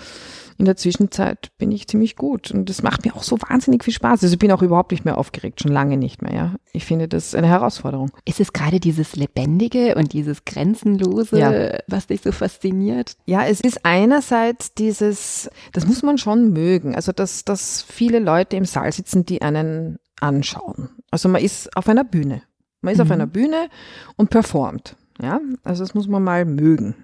[0.61, 3.95] in der Zwischenzeit bin ich ziemlich gut und das macht mir auch so wahnsinnig viel
[3.95, 4.23] Spaß.
[4.23, 6.55] Also ich bin auch überhaupt nicht mehr aufgeregt, schon lange nicht mehr, ja.
[6.73, 8.11] Ich finde das eine Herausforderung.
[8.27, 11.79] Ist es gerade dieses Lebendige und dieses Grenzenlose, ja.
[11.87, 13.17] was dich so fasziniert?
[13.25, 18.57] Ja, es ist einerseits dieses, das muss man schon mögen, also dass, dass viele Leute
[18.57, 20.91] im Saal sitzen, die einen anschauen.
[21.11, 22.43] Also man ist auf einer Bühne.
[22.83, 23.05] Man ist mhm.
[23.05, 23.69] auf einer Bühne
[24.17, 24.97] und performt.
[25.23, 26.95] Ja, also das muss man mal mögen.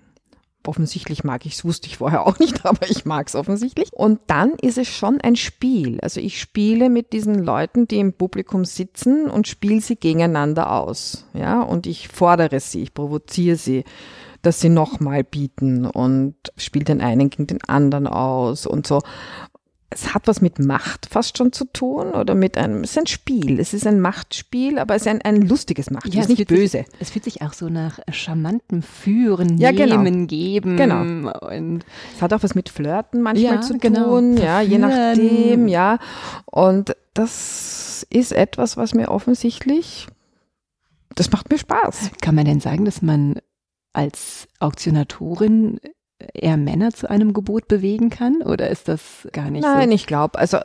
[0.67, 3.89] Offensichtlich mag ich es, wusste ich vorher auch nicht, aber ich mag es offensichtlich.
[3.93, 6.01] Und dann ist es schon ein Spiel.
[6.01, 11.27] Also ich spiele mit diesen Leuten, die im Publikum sitzen und spiele sie gegeneinander aus.
[11.35, 13.85] Ja, und ich fordere sie, ich provoziere sie
[14.47, 19.03] dass sie nochmal bieten und spiele den einen gegen den anderen aus und so
[19.89, 23.07] es hat was mit Macht fast schon zu tun oder mit einem, es ist ein
[23.07, 26.39] Spiel, es ist ein Machtspiel, aber es ist ein, ein lustiges Machtspiel, ja, es ist
[26.39, 26.79] nicht böse.
[26.79, 30.03] Sich, es fühlt sich auch so nach charmantem Führen, ja, genau.
[30.03, 30.77] Nehmen, Geben.
[30.77, 31.31] Genau.
[31.41, 34.11] Und es hat auch was mit Flirten manchmal ja, zu genau.
[34.11, 35.99] tun, ja, je nachdem, ja.
[36.47, 40.09] Und das ist etwas, was mir offensichtlich,
[41.15, 42.11] das macht mir Spaß.
[42.21, 43.37] Kann man denn sagen, dass man
[43.93, 45.81] als Auktionatorin
[46.35, 48.43] eher Männer zu einem Gebot bewegen kann?
[48.43, 49.95] Oder ist das gar nicht Nein, so?
[49.95, 50.59] ich glaube, also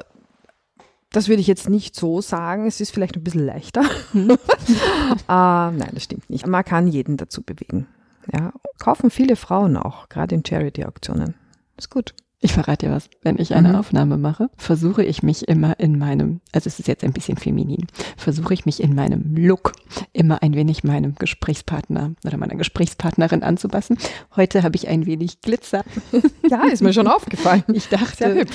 [1.11, 2.67] das würde ich jetzt nicht so sagen.
[2.67, 3.83] Es ist vielleicht ein bisschen leichter.
[4.13, 4.31] Hm.
[4.31, 4.37] uh,
[5.27, 6.47] nein, das stimmt nicht.
[6.47, 7.87] Man kann jeden dazu bewegen.
[8.33, 11.35] Ja, kaufen viele Frauen auch, gerade in Charity-Auktionen.
[11.77, 12.13] Ist gut.
[12.43, 13.07] Ich verrate dir was.
[13.21, 13.75] Wenn ich eine mhm.
[13.75, 17.85] Aufnahme mache, versuche ich mich immer in meinem, also es ist jetzt ein bisschen feminin,
[18.17, 19.73] versuche ich mich in meinem Look
[20.11, 23.99] immer ein wenig meinem Gesprächspartner oder meiner Gesprächspartnerin anzupassen.
[24.35, 25.83] Heute habe ich ein wenig Glitzer.
[26.49, 27.63] Ja, ist mir schon aufgefallen.
[27.71, 28.45] Ich dachte, äh,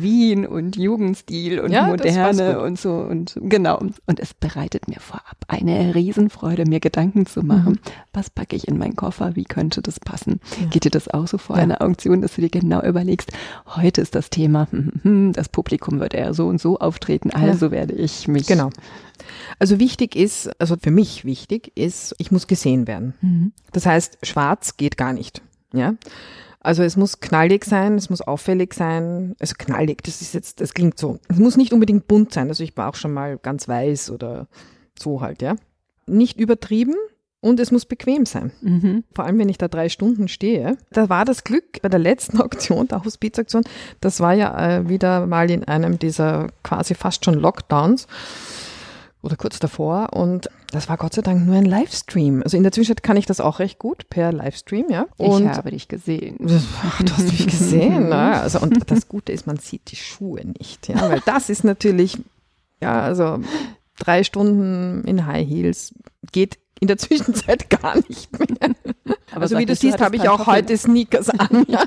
[0.00, 3.76] Wien und Jugendstil und ja, Moderne und so und genau.
[3.78, 7.72] Und es bereitet mir vorab eine Riesenfreude, mir Gedanken zu machen.
[7.72, 7.90] Mhm.
[8.14, 9.36] Was packe ich in meinen Koffer?
[9.36, 10.40] Wie könnte das passen?
[10.60, 10.68] Ja.
[10.68, 11.62] Geht dir das auch so vor ja.
[11.62, 13.31] einer Auktion, dass du dir genau überlegst,
[13.66, 14.68] heute ist das Thema,
[15.04, 17.72] das Publikum wird eher so und so auftreten, also ja.
[17.72, 18.46] werde ich mich.
[18.46, 18.70] Genau.
[19.58, 23.14] Also wichtig ist, also für mich wichtig ist, ich muss gesehen werden.
[23.20, 23.52] Mhm.
[23.72, 25.42] Das heißt, schwarz geht gar nicht.
[25.72, 25.94] Ja.
[26.60, 29.34] Also es muss knallig sein, es muss auffällig sein.
[29.40, 31.18] Also knallig, das ist jetzt, das klingt so.
[31.28, 32.48] Es muss nicht unbedingt bunt sein.
[32.48, 34.46] Also ich war auch schon mal ganz weiß oder
[34.98, 35.56] so halt, ja.
[36.06, 36.94] Nicht übertrieben,
[37.42, 38.52] und es muss bequem sein.
[38.62, 39.04] Mhm.
[39.12, 40.78] Vor allem, wenn ich da drei Stunden stehe.
[40.92, 43.64] Da war das Glück bei der letzten Auktion, der Hospizaktion,
[44.00, 48.06] das war ja äh, wieder mal in einem dieser quasi fast schon Lockdowns
[49.22, 52.42] oder kurz davor und das war Gott sei Dank nur ein Livestream.
[52.42, 55.06] Also in der Zwischenzeit kann ich das auch recht gut per Livestream, ja.
[55.16, 56.36] Und ich habe dich gesehen.
[56.82, 58.40] Ach, du hast mich gesehen, ne?
[58.40, 62.18] Also und das Gute ist, man sieht die Schuhe nicht, ja, weil das ist natürlich,
[62.80, 63.40] ja, also
[63.98, 65.92] drei Stunden in High Heels
[66.30, 68.74] geht in der Zwischenzeit gar nicht mehr.
[69.30, 71.64] Aber also wie du siehst, habe ich auch heute Sneakers an.
[71.68, 71.86] Ja.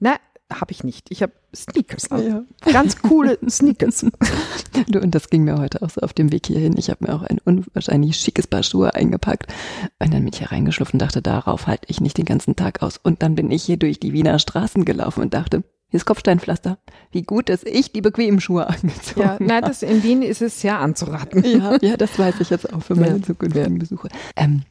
[0.00, 0.16] Nein,
[0.50, 1.10] habe ich nicht.
[1.10, 2.26] Ich habe Sneakers an.
[2.26, 2.72] Ja.
[2.72, 4.06] Ganz coole Sneakers.
[4.88, 6.76] Du, und das ging mir heute auch so auf dem Weg hierhin.
[6.76, 9.52] Ich habe mir auch ein unwahrscheinlich schickes Paar Schuhe eingepackt
[10.00, 12.82] und dann bin ich hier reingeschlupft und dachte, darauf halte ich nicht den ganzen Tag
[12.82, 12.98] aus.
[13.00, 15.62] Und dann bin ich hier durch die Wiener Straßen gelaufen und dachte,
[15.94, 16.78] ist Kopfsteinpflaster.
[17.12, 20.60] Wie gut, dass ich die bequemen Schuhe angezogen ja, nein, das, in Wien ist es
[20.60, 21.44] sehr anzuraten.
[21.44, 23.22] Ja, ja das weiß ich jetzt auch für meine ja.
[23.22, 24.08] zukünftigen Besuche.
[24.36, 24.62] Ähm,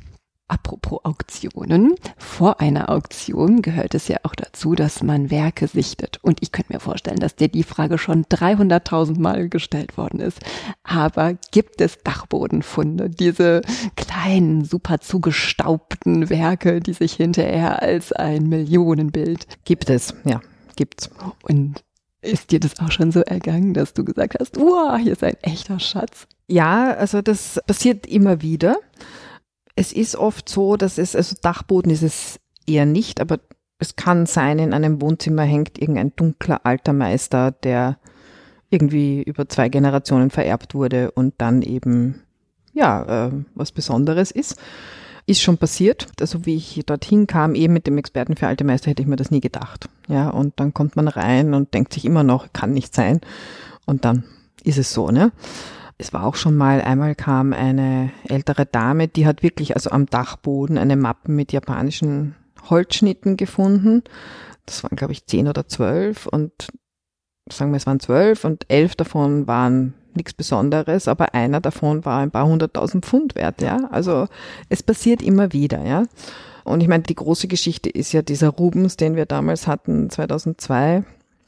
[0.48, 1.96] apropos Auktionen.
[2.18, 6.20] Vor einer Auktion gehört es ja auch dazu, dass man Werke sichtet.
[6.22, 10.40] Und ich könnte mir vorstellen, dass dir die Frage schon 300.000 Mal gestellt worden ist.
[10.84, 13.10] Aber gibt es Dachbodenfunde?
[13.10, 13.62] Diese
[13.96, 19.48] kleinen, super zugestaubten Werke, die sich hinterher als ein Millionenbild.
[19.64, 20.42] Gibt es, ja
[20.76, 21.10] gibt's.
[21.44, 21.84] Und
[22.22, 25.38] ist dir das auch schon so ergangen, dass du gesagt hast, wow, hier ist ein
[25.42, 26.28] echter Schatz?
[26.48, 28.78] Ja, also das passiert immer wieder.
[29.76, 33.40] Es ist oft so, dass es, also Dachboden ist es eher nicht, aber
[33.80, 37.98] es kann sein, in einem Wohnzimmer hängt irgendein dunkler alter Meister, der
[38.70, 42.24] irgendwie über zwei Generationen vererbt wurde und dann eben,
[42.74, 44.58] ja, äh, was Besonderes ist.
[45.26, 46.08] Ist schon passiert.
[46.20, 49.16] Also wie ich dorthin kam, eben mit dem Experten für alte Meister, hätte ich mir
[49.16, 49.90] das nie gedacht.
[50.08, 53.22] Ja, und dann kommt man rein und denkt sich immer noch, kann nicht sein.
[53.86, 54.24] Und dann
[54.64, 55.32] ist es so, ne?
[55.98, 60.08] Es war auch schon mal, einmal kam eine ältere Dame, die hat wirklich also am
[60.08, 62.36] Dachboden eine Mappe mit japanischen
[62.70, 64.04] Holzschnitten gefunden.
[64.66, 66.52] Das waren, glaube ich, zehn oder zwölf und
[67.50, 72.20] sagen wir, es waren zwölf und elf davon waren nichts Besonderes, aber einer davon war
[72.20, 73.88] ein paar hunderttausend Pfund wert, ja.
[73.92, 74.28] Also
[74.70, 76.04] es passiert immer wieder, ja.
[76.64, 81.04] Und ich meine, die große Geschichte ist ja dieser Rubens, den wir damals hatten, 2002,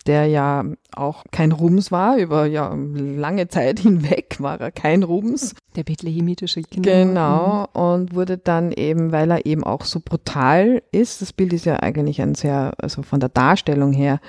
[0.06, 0.64] der ja
[0.96, 5.56] auch kein Rubens war, über ja lange Zeit hinweg war er kein Rubens.
[5.76, 6.92] Der bethlehemitische Kinder.
[6.92, 7.82] Genau, mhm.
[7.82, 11.78] und wurde dann eben, weil er eben auch so brutal ist, das Bild ist ja
[11.78, 14.20] eigentlich ein sehr, also von der Darstellung her,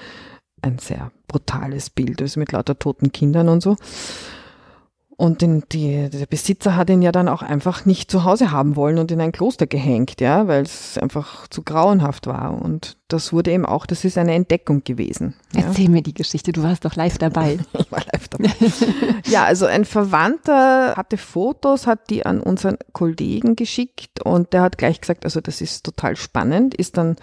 [0.63, 3.77] ein sehr brutales Bild, also mit lauter toten Kindern und so.
[5.19, 8.77] Und den, die, der Besitzer hat ihn ja dann auch einfach nicht zu Hause haben
[8.77, 12.61] wollen und in ein Kloster gehängt, ja, weil es einfach zu grauenhaft war.
[12.61, 15.35] Und das wurde eben auch, das ist eine Entdeckung gewesen.
[15.55, 15.63] Ja.
[15.63, 17.59] Erzähl mir die Geschichte, du warst doch live dabei.
[17.79, 18.51] ich war live dabei.
[19.27, 24.77] ja, also ein Verwandter hatte Fotos, hat die an unseren Kollegen geschickt und der hat
[24.77, 27.17] gleich gesagt, also das ist total spannend, ist dann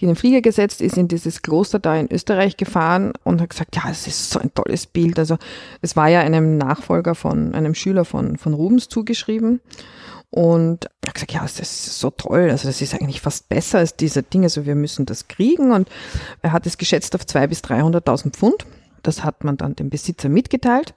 [0.00, 3.76] in den Flieger gesetzt, ist in dieses Kloster da in Österreich gefahren und hat gesagt,
[3.76, 5.20] ja, es ist so ein tolles Bild.
[5.20, 5.38] Also
[5.82, 9.60] es war ja einem Nachfolger von, einem Schüler von, von Rubens zugeschrieben.
[10.30, 12.50] Und er hat gesagt, ja, das ist so toll.
[12.50, 14.44] Also das ist eigentlich fast besser als diese Dinge.
[14.44, 15.72] Also wir müssen das kriegen.
[15.72, 15.88] Und
[16.42, 18.66] er hat es geschätzt auf 200.000 bis 300.000 Pfund.
[19.02, 20.94] Das hat man dann dem Besitzer mitgeteilt.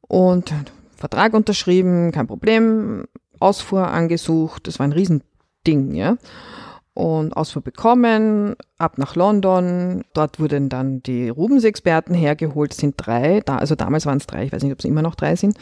[0.00, 0.52] Und
[0.96, 3.04] Vertrag unterschrieben, kein Problem.
[3.38, 4.66] Ausfuhr angesucht.
[4.66, 6.16] Das war ein Riesending, ja.
[6.94, 10.02] Und Ausfuhr bekommen, ab nach London.
[10.14, 13.44] Dort wurden dann die Rubens-Experten hergeholt, sind drei.
[13.46, 15.56] Also damals waren es drei, ich weiß nicht, ob es immer noch drei sind.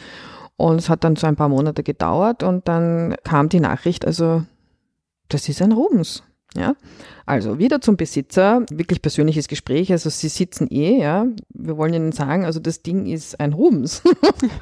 [0.57, 4.43] Und es hat dann so ein paar Monate gedauert und dann kam die Nachricht, also
[5.29, 6.23] das ist ein Rubens.
[6.55, 6.75] Ja,
[7.25, 9.91] also wieder zum Besitzer, wirklich persönliches Gespräch.
[9.91, 11.27] Also Sie sitzen eh, ja.
[11.49, 14.01] Wir wollen Ihnen sagen, also das Ding ist ein Rubens.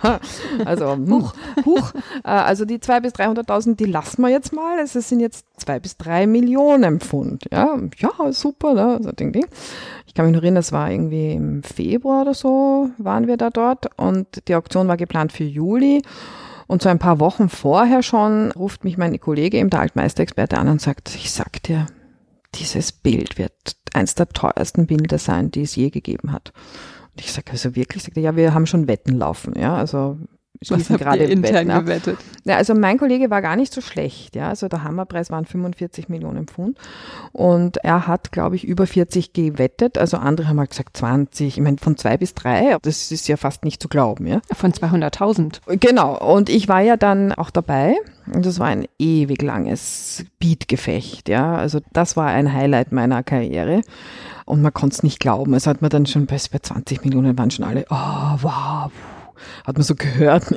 [0.66, 1.94] also huch, huch.
[2.24, 4.80] Äh, also die zwei bis 300.000, die lassen wir jetzt mal.
[4.80, 7.46] Also es sind jetzt zwei bis drei Millionen Pfund.
[7.52, 8.74] Ja, ja, super.
[8.74, 8.86] Ne?
[8.98, 9.46] Also ding, ding.
[10.08, 13.52] Ich kann mich noch erinnern, das war irgendwie im Februar oder so waren wir da
[13.52, 16.02] dort und die Auktion war geplant für Juli.
[16.68, 20.68] Und so ein paar Wochen vorher schon ruft mich meine Kollege, eben der Altmeisterexperte, an
[20.68, 21.86] und sagt, ich sag dir,
[22.56, 26.54] dieses Bild wird eins der teuersten Bilder sein, die es je gegeben hat.
[27.12, 28.04] Und ich sage, also wirklich?
[28.04, 30.18] Sagt er, ja, wir haben schon Wetten laufen, ja, also
[30.72, 32.18] was habt gerade ihr intern Wetten, gewettet?
[32.44, 34.36] Ja, also mein Kollege war gar nicht so schlecht.
[34.36, 36.78] Ja, also der Hammerpreis waren 45 Millionen Pfund
[37.32, 39.98] und er hat, glaube ich, über 40 gewettet.
[39.98, 41.58] Also andere haben halt gesagt 20.
[41.58, 42.78] Ich meine von zwei bis drei.
[42.82, 44.28] Das ist ja fast nicht zu glauben.
[44.28, 44.42] Ja.
[44.54, 45.78] Von 200.000.
[45.80, 46.18] Genau.
[46.18, 47.96] Und ich war ja dann auch dabei.
[48.34, 51.30] Und das war ein ewig langes Beatgefecht.
[51.30, 53.82] Ja, also das war ein Highlight meiner Karriere.
[54.46, 55.54] Und man konnte es nicht glauben.
[55.54, 58.92] Es hat man dann schon bei, bei 20 Millionen waren schon alle, oh, wow
[59.66, 60.54] hat man so gehört.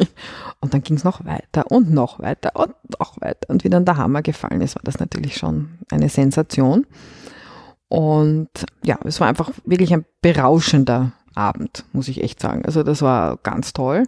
[0.60, 3.48] Und dann ging es noch weiter und noch weiter und noch weiter.
[3.48, 6.86] Und wie dann der Hammer gefallen ist, war das natürlich schon eine Sensation.
[7.88, 8.48] Und
[8.82, 12.64] ja, es war einfach wirklich ein berauschender Abend, muss ich echt sagen.
[12.64, 14.04] Also das war ganz toll.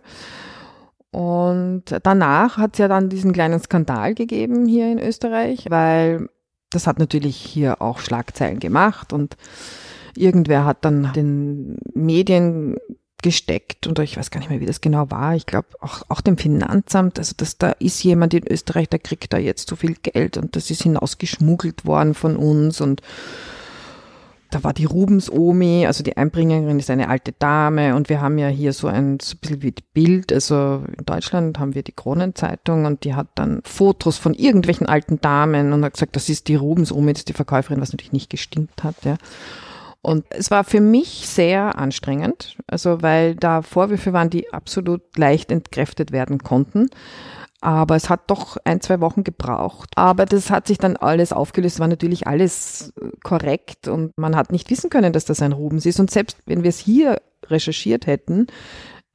[1.12, 6.28] Und danach hat es ja dann diesen kleinen Skandal gegeben hier in Österreich, weil
[6.70, 9.36] das hat natürlich hier auch Schlagzeilen gemacht und
[10.16, 12.76] irgendwer hat dann den Medien
[13.22, 15.34] gesteckt und ich weiß gar nicht mehr, wie das genau war.
[15.34, 19.32] Ich glaube auch, auch dem Finanzamt, also dass da ist jemand in Österreich, der kriegt
[19.32, 23.02] da jetzt so viel Geld und das ist hinausgeschmuggelt worden von uns und
[24.50, 28.36] da war die Rubens Omi, also die Einbringerin ist eine alte Dame und wir haben
[28.36, 31.92] ja hier so ein so ein bisschen wie Bild, also in Deutschland haben wir die
[31.92, 36.48] Kronenzeitung und die hat dann Fotos von irgendwelchen alten Damen und hat gesagt, das ist
[36.48, 39.16] die Rubens Omi, das ist die Verkäuferin, was natürlich nicht gestimmt hat, ja.
[40.02, 45.52] Und es war für mich sehr anstrengend, also weil da Vorwürfe waren, die absolut leicht
[45.52, 46.88] entkräftet werden konnten.
[47.60, 49.90] Aber es hat doch ein, zwei Wochen gebraucht.
[49.96, 54.70] Aber das hat sich dann alles aufgelöst, war natürlich alles korrekt und man hat nicht
[54.70, 56.00] wissen können, dass das ein Rubens ist.
[56.00, 58.46] Und selbst wenn wir es hier recherchiert hätten,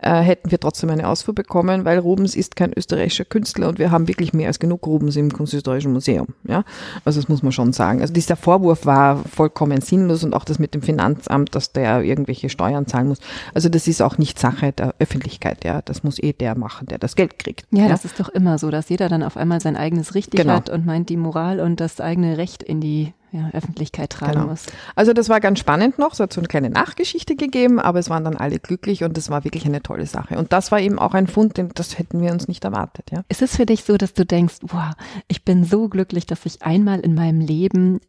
[0.05, 3.89] äh, hätten wir trotzdem eine Ausfuhr bekommen, weil Rubens ist kein österreichischer Künstler und wir
[3.89, 6.27] haben wirklich mehr als genug Rubens im Kunsthistorischen Museum.
[6.47, 6.63] Ja?
[7.03, 8.01] Also das muss man schon sagen.
[8.01, 12.49] Also dieser Vorwurf war vollkommen sinnlos und auch das mit dem Finanzamt, dass der irgendwelche
[12.49, 13.19] Steuern zahlen muss.
[13.55, 15.65] Also das ist auch nicht Sache der Öffentlichkeit.
[15.65, 17.65] Ja, Das muss eh der machen, der das Geld kriegt.
[17.71, 17.89] Ja, ja?
[17.89, 20.53] das ist doch immer so, dass jeder dann auf einmal sein eigenes richtig genau.
[20.53, 24.47] hat und meint, die Moral und das eigene Recht in die ja, Öffentlichkeit tragen genau.
[24.47, 24.65] muss.
[24.95, 28.09] Also das war ganz spannend noch, es hat so eine kleine Nachgeschichte gegeben, aber es
[28.09, 30.37] waren dann alle glücklich und es war wirklich eine tolle Sache.
[30.37, 33.11] Und das war eben auch ein Fund, den, das hätten wir uns nicht erwartet.
[33.11, 33.23] Ja.
[33.29, 34.93] Ist es für dich so, dass du denkst, wow,
[35.27, 37.99] ich bin so glücklich, dass ich einmal in meinem Leben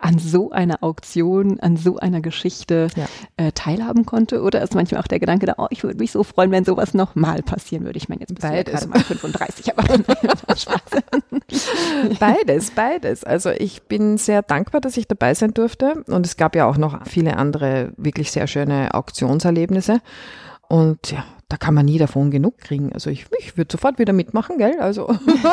[0.00, 3.06] an so einer Auktion, an so einer Geschichte ja.
[3.36, 4.42] äh, teilhaben konnte?
[4.42, 6.94] Oder ist manchmal auch der Gedanke da, oh, ich würde mich so freuen, wenn sowas
[6.94, 7.96] nochmal passieren würde?
[7.96, 8.64] Ich meine, jetzt bist beides.
[8.64, 10.82] du ja gerade mal 35, aber Spaß.
[12.18, 13.24] beides, beides.
[13.24, 16.04] Also ich bin sehr dankbar, dass ich dabei sein durfte.
[16.08, 20.00] Und es gab ja auch noch viele andere wirklich sehr schöne Auktionserlebnisse.
[20.68, 22.92] Und ja, da kann man nie davon genug kriegen.
[22.92, 24.78] Also ich, ich würde sofort wieder mitmachen, gell?
[24.80, 25.08] Also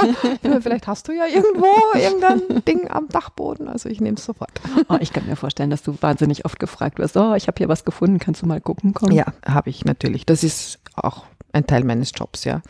[0.61, 3.67] vielleicht hast du ja irgendwo irgendein Ding am Dachboden.
[3.67, 4.51] Also ich nehme es sofort.
[4.87, 7.69] Oh, ich kann mir vorstellen, dass du wahnsinnig oft gefragt wirst, oh, ich habe hier
[7.69, 9.13] was gefunden, kannst du mal gucken kommen?
[9.13, 10.25] Ja, habe ich natürlich.
[10.25, 12.61] Das ist auch ein Teil meines Jobs, ja.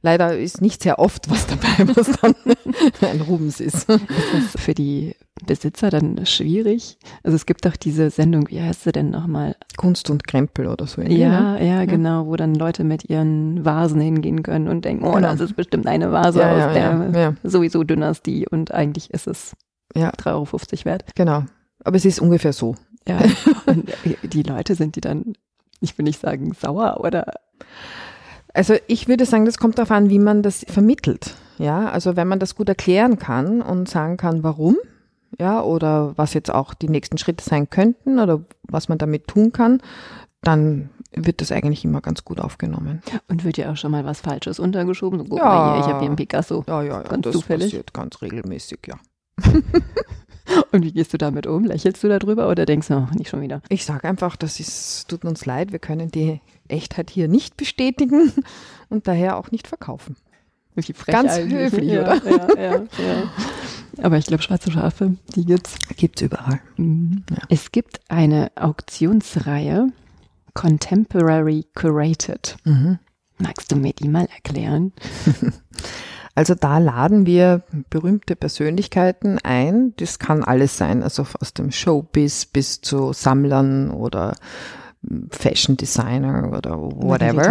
[0.00, 2.34] Leider ist nicht sehr oft was dabei, was dann
[3.00, 3.88] ein Rubens ist.
[3.88, 3.98] Ist
[4.32, 6.98] das für die Besitzer dann schwierig?
[7.24, 9.56] Also es gibt doch diese Sendung, wie heißt sie denn nochmal?
[9.76, 11.02] Kunst und Krempel oder so.
[11.02, 15.12] Ja, ja, ja, genau, wo dann Leute mit ihren Vasen hingehen können und denken, oh,
[15.12, 15.28] genau.
[15.32, 19.56] das ist bestimmt eine Vase ja, aus ja, der sowieso Dynastie und eigentlich ist es
[19.94, 20.10] ja.
[20.10, 21.04] 3,50 Euro wert.
[21.14, 21.44] Genau.
[21.84, 22.74] Aber es ist ungefähr so.
[23.06, 23.20] Ja.
[23.66, 23.90] Und
[24.22, 25.32] die Leute sind die dann,
[25.80, 27.34] ich will nicht sagen sauer oder.
[28.58, 31.36] Also ich würde sagen, das kommt darauf an, wie man das vermittelt.
[31.58, 34.76] Ja, also wenn man das gut erklären kann und sagen kann, warum,
[35.38, 39.52] ja, oder was jetzt auch die nächsten Schritte sein könnten oder was man damit tun
[39.52, 39.80] kann,
[40.42, 43.00] dann wird das eigentlich immer ganz gut aufgenommen.
[43.28, 45.20] Und wird ja auch schon mal was Falsches untergeschoben?
[45.20, 45.44] So, guck Ja.
[45.44, 46.64] mal hier, ich habe hier einen Picasso.
[46.66, 47.66] Ja, ja, ja Ganz das zufällig?
[47.66, 48.96] passiert ganz regelmäßig, ja.
[50.72, 51.64] Und wie gehst du damit um?
[51.64, 53.60] Lächelst du darüber oder denkst du, oh, nicht schon wieder?
[53.68, 58.32] Ich sage einfach, das ist, tut uns leid, wir können die Echtheit hier nicht bestätigen
[58.88, 60.16] und daher auch nicht verkaufen.
[60.74, 62.30] Wie frech Ganz höflich, ja, oder?
[62.30, 63.32] Ja, ja, ja.
[64.00, 65.76] Aber ich glaube, schwarze Schafe, die gibt's.
[65.96, 66.60] Gibt's überall.
[66.76, 67.24] Mhm.
[67.30, 67.38] Ja.
[67.48, 69.88] Es gibt eine Auktionsreihe,
[70.54, 72.56] Contemporary Curated.
[73.38, 74.92] Magst du mir die mal erklären?
[76.38, 79.92] Also da laden wir berühmte Persönlichkeiten ein.
[79.96, 84.36] Das kann alles sein, also aus dem Showbiz bis zu Sammlern oder
[85.02, 87.42] mm, Fashion Designer oder whatever.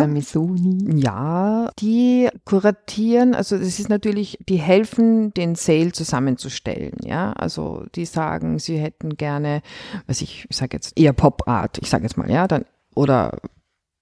[0.98, 7.34] Ja, die kuratieren, also das ist natürlich, die helfen, den Sale zusammenzustellen, ja.
[7.34, 9.64] Also die sagen, sie hätten gerne,
[10.06, 12.64] was ich, ich sage jetzt eher Pop Art, ich sage jetzt mal, ja, dann
[12.96, 13.38] oder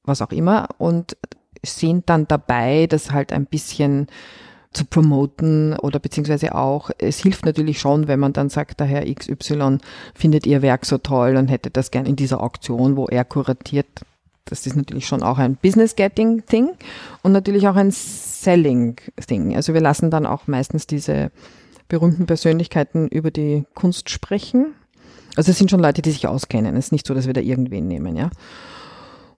[0.04, 1.18] was auch immer und
[1.66, 4.06] sind dann dabei, das halt ein bisschen
[4.76, 9.06] zu promoten oder beziehungsweise auch, es hilft natürlich schon, wenn man dann sagt, der Herr
[9.06, 9.78] XY
[10.14, 13.88] findet ihr Werk so toll und hätte das gern in dieser Auktion, wo er kuratiert.
[14.46, 16.70] Das ist natürlich schon auch ein Business-Getting-Thing
[17.24, 19.56] und natürlich auch ein Selling-Thing.
[19.56, 21.32] Also wir lassen dann auch meistens diese
[21.88, 24.74] berühmten Persönlichkeiten über die Kunst sprechen.
[25.36, 26.76] Also es sind schon Leute, die sich auskennen.
[26.76, 28.30] Es ist nicht so, dass wir da irgendwen nehmen, ja.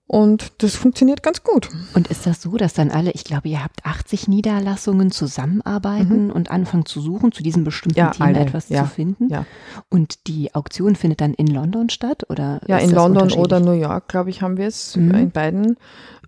[0.09, 1.67] Und das funktioniert ganz gut.
[1.93, 6.49] Und ist das so, dass dann alle, ich glaube, ihr habt 80 Niederlassungen zusammenarbeiten und
[6.49, 8.05] anfangen zu suchen, zu diesem bestimmten Mhm.
[8.05, 9.27] Ja, Thema alle, etwas ja, zu finden?
[9.29, 9.45] ja.
[9.89, 12.23] Und die Auktion findet dann in London statt?
[12.29, 15.11] Oder Ja, in London oder New York, glaube ich, haben wir es Mhm.
[15.13, 15.77] in beiden.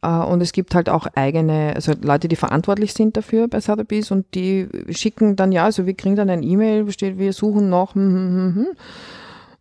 [0.01, 4.11] Äh, Und es gibt halt auch eigene, also Leute, die verantwortlich sind dafür bei Sotheby's
[4.11, 7.69] und die schicken dann, ja, also wir kriegen dann ein E-Mail, wo steht, wir suchen
[7.69, 8.67] noch, hm, hm, hm, hm.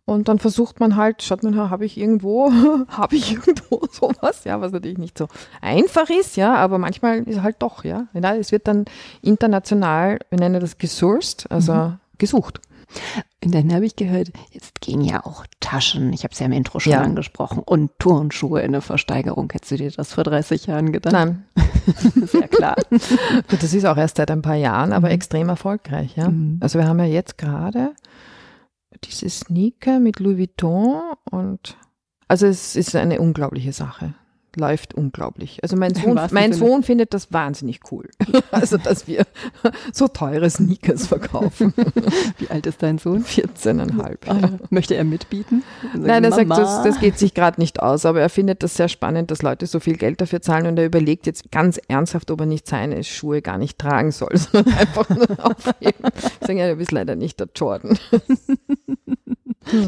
[0.09, 2.51] Und dann versucht man halt, schaut man, habe ich irgendwo,
[2.89, 5.27] habe ich irgendwo sowas, ja, was natürlich nicht so
[5.61, 8.07] einfach ist, ja, aber manchmal ist halt doch, ja.
[8.13, 8.85] ja es wird dann
[9.21, 11.97] international, wir nennen das gesourced, also Mhm.
[12.17, 12.59] gesucht.
[13.45, 16.51] Und dann habe ich gehört, jetzt gehen ja auch Taschen, ich habe es ja im
[16.51, 17.01] Intro schon Ja.
[17.01, 19.49] angesprochen, und Turnschuhe in eine Versteigerung.
[19.53, 21.13] Hättest du dir das vor 30 Jahren gedacht?
[21.13, 21.45] Nein,
[22.25, 22.75] Sehr klar.
[22.89, 25.13] Gut, das ist auch erst seit ein paar Jahren, aber Mhm.
[25.13, 26.15] extrem erfolgreich.
[26.15, 26.29] Ja?
[26.29, 26.57] Mhm.
[26.61, 27.91] Also wir haben ja jetzt gerade
[29.03, 31.77] diese Sneaker mit Louis Vuitton und
[32.27, 34.13] also es ist eine unglaubliche Sache.
[34.59, 35.59] Läuft unglaublich.
[35.63, 36.53] Also mein Sohn, mein.
[36.53, 38.09] Sohn findet das wahnsinnig cool.
[38.51, 39.25] also dass wir
[39.93, 41.73] so teure Sneakers verkaufen.
[42.37, 43.23] Wie alt ist dein Sohn?
[43.23, 44.17] 14,5.
[44.27, 44.49] Ah, ja.
[44.69, 45.63] Möchte er mitbieten?
[45.95, 48.89] Nein, er sagt, das, das geht sich gerade nicht aus, aber er findet das sehr
[48.89, 52.41] spannend, dass Leute so viel Geld dafür zahlen und er überlegt jetzt ganz ernsthaft, ob
[52.41, 56.09] er nicht seine Schuhe gar nicht tragen soll, sondern einfach nur aufheben.
[56.41, 57.97] Ich sage, ja, du bist leider nicht der Jordan.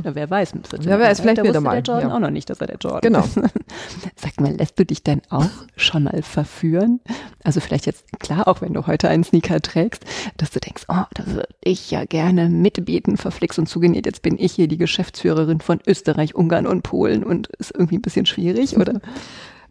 [0.04, 0.54] Na, wer weiß.
[0.56, 2.16] mit 14 Wer weiß, vielleicht da er wusste mal, Der Jordan ja.
[2.16, 3.20] auch noch nicht, dass er der Jordan Genau.
[3.26, 3.36] ist.
[4.16, 7.00] Sag mal, lässt du dich denn auch schon mal verführen?
[7.44, 10.04] Also vielleicht jetzt, klar, auch wenn du heute einen Sneaker trägst,
[10.38, 14.06] dass du denkst, oh, da würde ich ja gerne mitbieten, verflixt und zugenäht.
[14.06, 18.02] Jetzt bin ich hier die Geschäftsführerin von Österreich, Ungarn und Polen und ist irgendwie ein
[18.02, 19.02] bisschen schwierig, oder?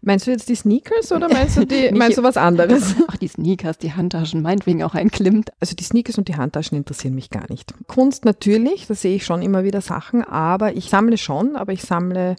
[0.02, 2.94] Meinst du jetzt die Sneakers oder meinst du, die, meinst du was anderes?
[3.08, 5.50] Ach, die Sneakers, die Handtaschen, meinetwegen auch ein Klimt.
[5.60, 7.74] Also die Sneakers und die Handtaschen interessieren mich gar nicht.
[7.86, 11.82] Kunst natürlich, da sehe ich schon immer wieder Sachen, aber ich sammle schon, aber ich
[11.82, 12.36] sammle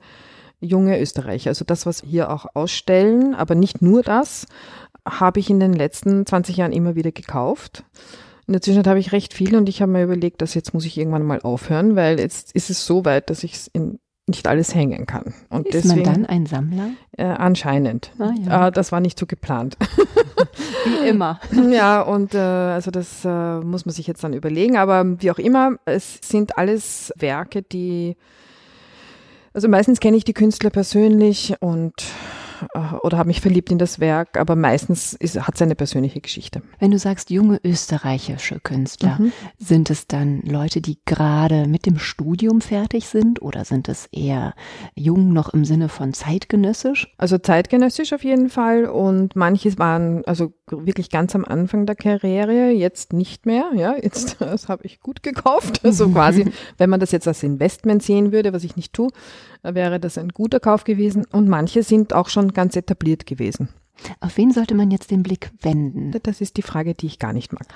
[0.59, 1.49] junge Österreicher.
[1.49, 4.47] Also das, was wir hier auch ausstellen, aber nicht nur das,
[5.07, 7.83] habe ich in den letzten 20 Jahren immer wieder gekauft.
[8.47, 10.85] In der Zwischenzeit habe ich recht viel und ich habe mir überlegt, dass jetzt muss
[10.85, 13.99] ich irgendwann mal aufhören, weil jetzt ist es so weit, dass ich es in
[14.31, 15.33] nicht alles hängen kann.
[15.49, 16.89] Und Ist deswegen man dann ein Sammler?
[17.17, 18.11] äh, anscheinend.
[18.19, 18.67] Ah, ja.
[18.67, 19.77] Äh, das war nicht so geplant.
[20.85, 21.39] Wie immer.
[21.71, 24.77] Ja, und äh, also das äh, muss man sich jetzt dann überlegen.
[24.77, 28.17] Aber wie auch immer, es sind alles Werke, die,
[29.53, 31.93] also meistens kenne ich die Künstler persönlich und
[33.03, 36.61] oder habe mich verliebt in das Werk, aber meistens ist, hat es eine persönliche Geschichte.
[36.79, 39.31] Wenn du sagst junge österreichische Künstler, Mhm.
[39.57, 44.53] sind es dann Leute, die gerade mit dem Studium fertig sind oder sind es eher
[44.95, 47.13] jung noch im Sinne von zeitgenössisch?
[47.17, 52.69] Also zeitgenössisch auf jeden Fall und manche waren also wirklich ganz am Anfang der Karriere,
[52.71, 56.45] jetzt nicht mehr, ja, jetzt das habe ich gut gekauft, also quasi,
[56.77, 59.09] wenn man das jetzt als Investment sehen würde, was ich nicht tue,
[59.63, 63.69] wäre das ein guter Kauf gewesen und manche sind auch schon ganz etabliert gewesen.
[64.19, 66.11] Auf wen sollte man jetzt den Blick wenden?
[66.23, 67.67] Das ist die Frage, die ich gar nicht mag.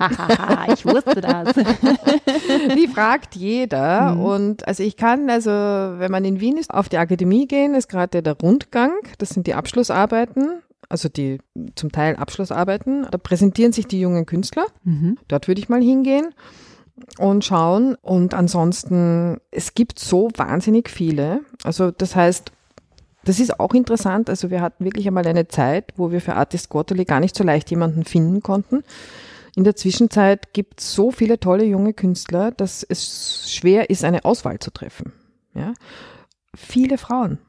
[0.73, 1.53] Ich wusste das.
[2.75, 4.15] die fragt jeder.
[4.15, 4.21] Mhm.
[4.21, 7.89] Und also ich kann, also wenn man in Wien ist, auf die Akademie gehen, ist
[7.89, 8.91] gerade der Rundgang.
[9.19, 11.39] Das sind die Abschlussarbeiten also die
[11.75, 13.07] zum Teil Abschlussarbeiten.
[13.09, 14.65] Da präsentieren sich die jungen Künstler.
[14.83, 15.17] Mhm.
[15.27, 16.29] Dort würde ich mal hingehen
[17.17, 17.95] und schauen.
[18.01, 21.41] Und ansonsten, es gibt so wahnsinnig viele.
[21.63, 22.51] Also das heißt,
[23.25, 24.29] das ist auch interessant.
[24.29, 27.43] Also wir hatten wirklich einmal eine Zeit, wo wir für Artist Quarterly gar nicht so
[27.43, 28.83] leicht jemanden finden konnten.
[29.55, 34.25] In der Zwischenzeit gibt es so viele tolle junge Künstler, dass es schwer ist, eine
[34.25, 35.13] Auswahl zu treffen.
[35.53, 35.73] Ja?
[36.53, 37.39] Viele Frauen.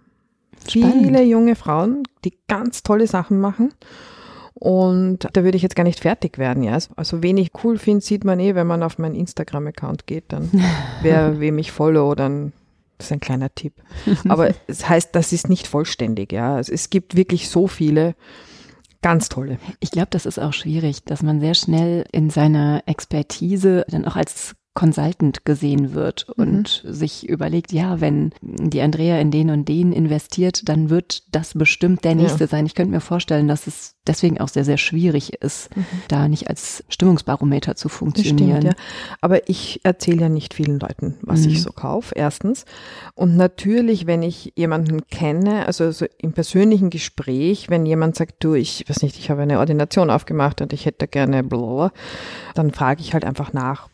[0.69, 1.05] Spannend.
[1.05, 3.75] Viele junge Frauen, die ganz tolle Sachen machen.
[4.59, 6.79] Und da würde ich jetzt gar nicht fertig werden, ja.
[6.97, 10.51] Also wen ich cool finde, sieht man eh, wenn man auf meinen Instagram-Account geht, dann
[11.03, 12.53] wer wem ich follow, dann
[12.97, 13.75] das ist ein kleiner Tipp.
[14.27, 16.55] Aber es heißt, das ist nicht vollständig, ja.
[16.55, 18.15] Also es gibt wirklich so viele
[19.03, 19.59] ganz tolle.
[19.81, 24.17] Ich glaube, das ist auch schwierig, dass man sehr schnell in seiner Expertise dann auch
[24.17, 26.93] als Consultant gesehen wird und mhm.
[26.93, 32.05] sich überlegt, ja, wenn die Andrea in den und den investiert, dann wird das bestimmt
[32.05, 32.49] der nächste ja.
[32.49, 32.67] sein.
[32.67, 35.87] Ich könnte mir vorstellen, dass es deswegen auch sehr, sehr schwierig ist, mhm.
[36.09, 38.61] da nicht als Stimmungsbarometer zu funktionieren.
[38.61, 38.85] Stimmt, ja.
[39.23, 41.53] Aber ich erzähle ja nicht vielen Leuten, was mhm.
[41.53, 42.67] ich so kaufe, erstens.
[43.15, 48.53] Und natürlich, wenn ich jemanden kenne, also so im persönlichen Gespräch, wenn jemand sagt, du,
[48.53, 51.93] ich weiß nicht, ich habe eine Ordination aufgemacht und ich hätte gerne blablabla,
[52.55, 53.89] dann frage ich halt einfach nach,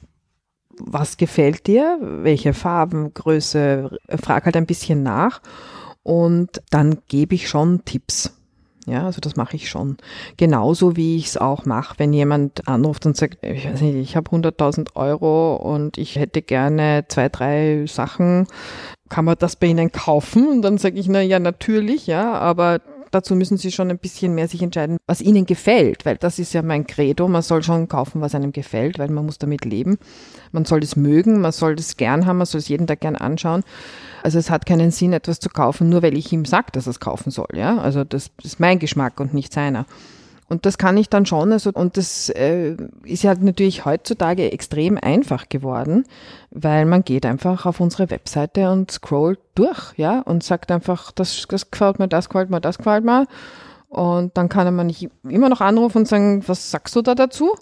[0.87, 5.41] was gefällt dir, welche Farben, Größe, frag halt ein bisschen nach
[6.03, 8.37] und dann gebe ich schon Tipps.
[8.87, 9.97] Ja, also das mache ich schon.
[10.37, 14.17] Genauso wie ich es auch mache, wenn jemand anruft und sagt, ich weiß nicht, ich
[14.17, 18.49] habe 100.000 Euro und ich hätte gerne zwei, drei Sachen,
[19.09, 20.49] kann man das bei Ihnen kaufen?
[20.49, 22.81] Und dann sage ich, na ja, natürlich, ja, aber
[23.13, 26.53] dazu müssen Sie schon ein bisschen mehr sich entscheiden, was Ihnen gefällt, weil das ist
[26.53, 27.29] ja mein Credo.
[27.29, 29.99] Man soll schon kaufen, was einem gefällt, weil man muss damit leben.
[30.51, 33.17] Man soll es mögen, man soll es gern haben, man soll es jeden Tag gern
[33.17, 33.63] anschauen.
[34.23, 36.91] Also es hat keinen Sinn, etwas zu kaufen, nur weil ich ihm sage, dass er
[36.91, 37.49] es kaufen soll.
[37.55, 39.87] Ja, also das ist mein Geschmack und nicht seiner.
[40.53, 44.99] Und das kann ich dann schon, also, und das äh, ist ja natürlich heutzutage extrem
[45.01, 46.05] einfach geworden,
[46.51, 51.47] weil man geht einfach auf unsere Webseite und scrollt durch, ja, und sagt einfach, das,
[51.49, 53.27] das gefällt mir, das gefällt mir, das gefällt mir.
[53.89, 57.55] Und dann kann man nicht immer noch anrufen und sagen, was sagst du da dazu?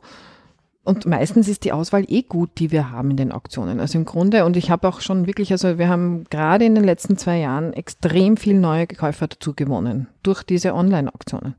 [0.83, 3.79] Und meistens ist die Auswahl eh gut, die wir haben in den Auktionen.
[3.79, 6.83] Also im Grunde, und ich habe auch schon wirklich, also wir haben gerade in den
[6.83, 11.55] letzten zwei Jahren extrem viel neue Käufer dazu gewonnen durch diese Online-Auktionen.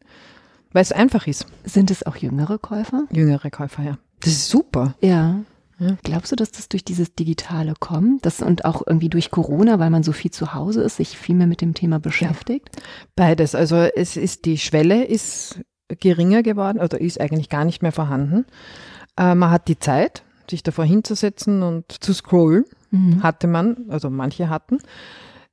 [0.74, 1.46] Weil es einfach ist.
[1.64, 3.06] Sind es auch jüngere Käufer?
[3.12, 3.98] Jüngere Käufer, ja.
[4.22, 4.96] Das ist super.
[5.02, 5.42] Ja.
[5.80, 5.98] ja.
[6.04, 8.26] Glaubst du, dass das durch dieses Digitale kommt?
[8.26, 11.36] Das und auch irgendwie durch Corona, weil man so viel zu Hause ist, sich viel
[11.36, 12.70] mehr mit dem Thema beschäftigt?
[12.76, 12.82] Ja.
[13.16, 13.56] Beides.
[13.56, 15.60] Also es ist, die Schwelle ist
[16.00, 18.46] geringer geworden oder ist eigentlich gar nicht mehr vorhanden.
[19.18, 22.66] Äh, man hat die Zeit, sich davor hinzusetzen und zu scrollen.
[22.92, 23.24] Mhm.
[23.24, 24.80] Hatte man, also manche hatten.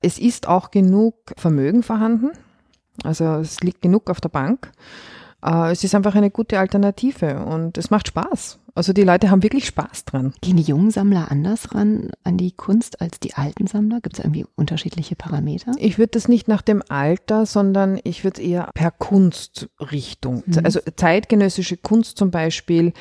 [0.00, 2.30] Es ist auch genug Vermögen vorhanden.
[3.04, 4.72] Also es liegt genug auf der Bank.
[5.44, 8.58] Äh, es ist einfach eine gute Alternative und es macht Spaß.
[8.74, 10.34] Also die Leute haben wirklich Spaß dran.
[10.40, 14.00] Gehen die jungen Sammler anders ran an die Kunst als die alten Sammler?
[14.00, 15.72] Gibt es irgendwie unterschiedliche Parameter?
[15.78, 20.44] Ich würde das nicht nach dem Alter, sondern ich würde es eher per Kunstrichtung.
[20.46, 20.60] Mhm.
[20.62, 22.92] Also zeitgenössische Kunst zum Beispiel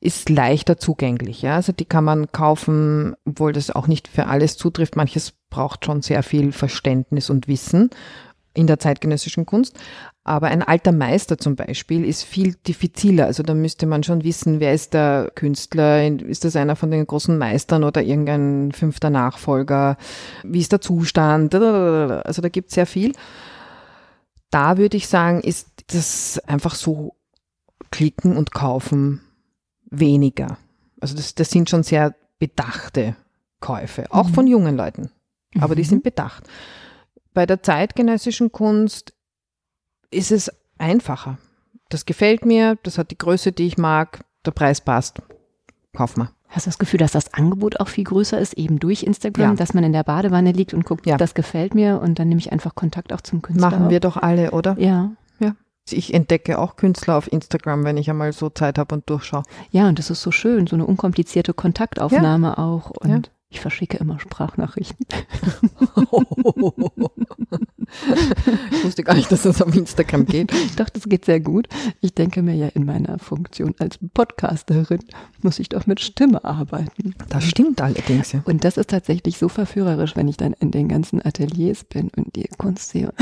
[0.00, 1.40] ist leichter zugänglich.
[1.40, 1.54] Ja?
[1.56, 4.96] Also die kann man kaufen, obwohl das auch nicht für alles zutrifft.
[4.96, 7.88] Manches braucht schon sehr viel Verständnis und Wissen
[8.54, 9.78] in der zeitgenössischen Kunst.
[10.24, 13.26] Aber ein alter Meister zum Beispiel ist viel diffiziler.
[13.26, 16.06] Also da müsste man schon wissen, wer ist der Künstler?
[16.06, 19.96] Ist das einer von den großen Meistern oder irgendein fünfter Nachfolger?
[20.44, 21.54] Wie ist der Zustand?
[21.54, 23.12] Also da gibt es sehr viel.
[24.50, 27.16] Da würde ich sagen, ist das einfach so
[27.90, 29.22] klicken und kaufen
[29.90, 30.58] weniger.
[31.00, 33.16] Also das, das sind schon sehr bedachte
[33.60, 34.34] Käufe, auch mhm.
[34.34, 35.10] von jungen Leuten.
[35.58, 35.78] Aber mhm.
[35.78, 36.44] die sind bedacht.
[37.34, 39.14] Bei der zeitgenössischen Kunst
[40.10, 41.38] ist es einfacher.
[41.88, 45.22] Das gefällt mir, das hat die Größe, die ich mag, der Preis passt.
[45.94, 46.30] Kauf mal.
[46.48, 49.54] Hast du das Gefühl, dass das Angebot auch viel größer ist, eben durch Instagram, ja.
[49.54, 51.16] dass man in der Badewanne liegt und guckt, ja.
[51.16, 53.70] das gefällt mir und dann nehme ich einfach Kontakt auch zum Künstler.
[53.70, 54.76] Machen wir doch alle, oder?
[54.78, 55.12] Ja.
[55.38, 55.54] Ja.
[55.90, 59.42] Ich entdecke auch Künstler auf Instagram, wenn ich einmal so Zeit habe und durchschaue.
[59.70, 62.58] Ja, und das ist so schön, so eine unkomplizierte Kontaktaufnahme ja.
[62.58, 62.90] auch.
[62.90, 65.06] Und ich verschicke immer Sprachnachrichten.
[68.72, 70.50] ich wusste gar nicht, dass das auf Instagram geht.
[70.76, 71.68] Doch, das geht sehr gut.
[72.00, 75.00] Ich denke mir ja, in meiner Funktion als Podcasterin
[75.42, 77.14] muss ich doch mit Stimme arbeiten.
[77.28, 78.42] Das stimmt allerdings, ja.
[78.46, 82.34] Und das ist tatsächlich so verführerisch, wenn ich dann in den ganzen Ateliers bin und
[82.34, 83.12] die Kunst sehe.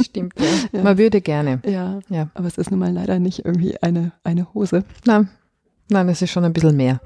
[0.00, 0.34] Stimmt,
[0.72, 0.82] ja.
[0.84, 1.60] Man würde gerne.
[1.66, 2.30] Ja, ja.
[2.34, 4.84] Aber es ist nun mal leider nicht irgendwie eine, eine Hose.
[5.06, 5.28] Nein,
[5.88, 7.00] nein, es ist schon ein bisschen mehr.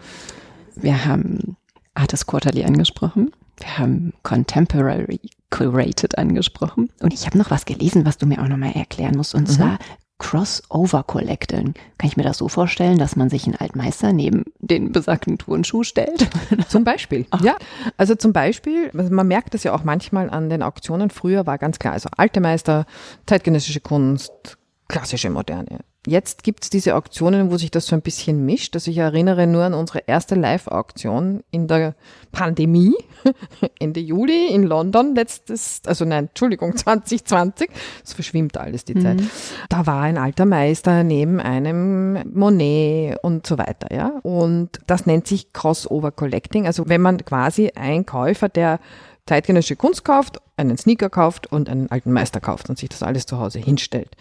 [0.77, 1.57] Wir haben
[1.95, 3.31] Artist Quarterly angesprochen.
[3.59, 5.21] Wir haben Contemporary
[5.51, 6.91] Curated angesprochen.
[7.01, 9.35] Und ich habe noch was gelesen, was du mir auch nochmal erklären musst.
[9.35, 9.53] Und mhm.
[9.53, 9.79] zwar
[10.23, 11.75] Crossover Collecting.
[11.99, 15.83] Kann ich mir das so vorstellen, dass man sich einen Altmeister neben den besagten Turnschuh
[15.83, 16.31] stellt?
[16.69, 17.27] Zum Beispiel.
[17.31, 17.41] Ach.
[17.43, 17.57] Ja,
[17.97, 21.11] also zum Beispiel, also man merkt das ja auch manchmal an den Auktionen.
[21.11, 22.87] Früher war ganz klar, also alte Meister,
[23.27, 25.81] zeitgenössische Kunst, klassische Moderne.
[26.05, 28.75] Jetzt gibt's diese Auktionen, wo sich das so ein bisschen mischt.
[28.75, 31.95] Also ich erinnere nur an unsere erste Live-Auktion in der
[32.33, 32.95] Pandemie,
[33.79, 37.71] Ende Juli in London, letztes, also nein, Entschuldigung, 2020.
[38.05, 39.01] Es verschwimmt alles die mhm.
[39.01, 39.23] Zeit.
[39.69, 44.09] Da war ein alter Meister neben einem Monet und so weiter, ja.
[44.23, 46.67] Und das nennt sich Crossover Collecting.
[46.67, 48.81] Also wenn man quasi ein Käufer, der
[49.27, 53.25] zeitgenössische Kunst kauft, einen Sneaker kauft und einen alten Meister kauft und sich das alles
[53.25, 54.17] zu Hause hinstellt.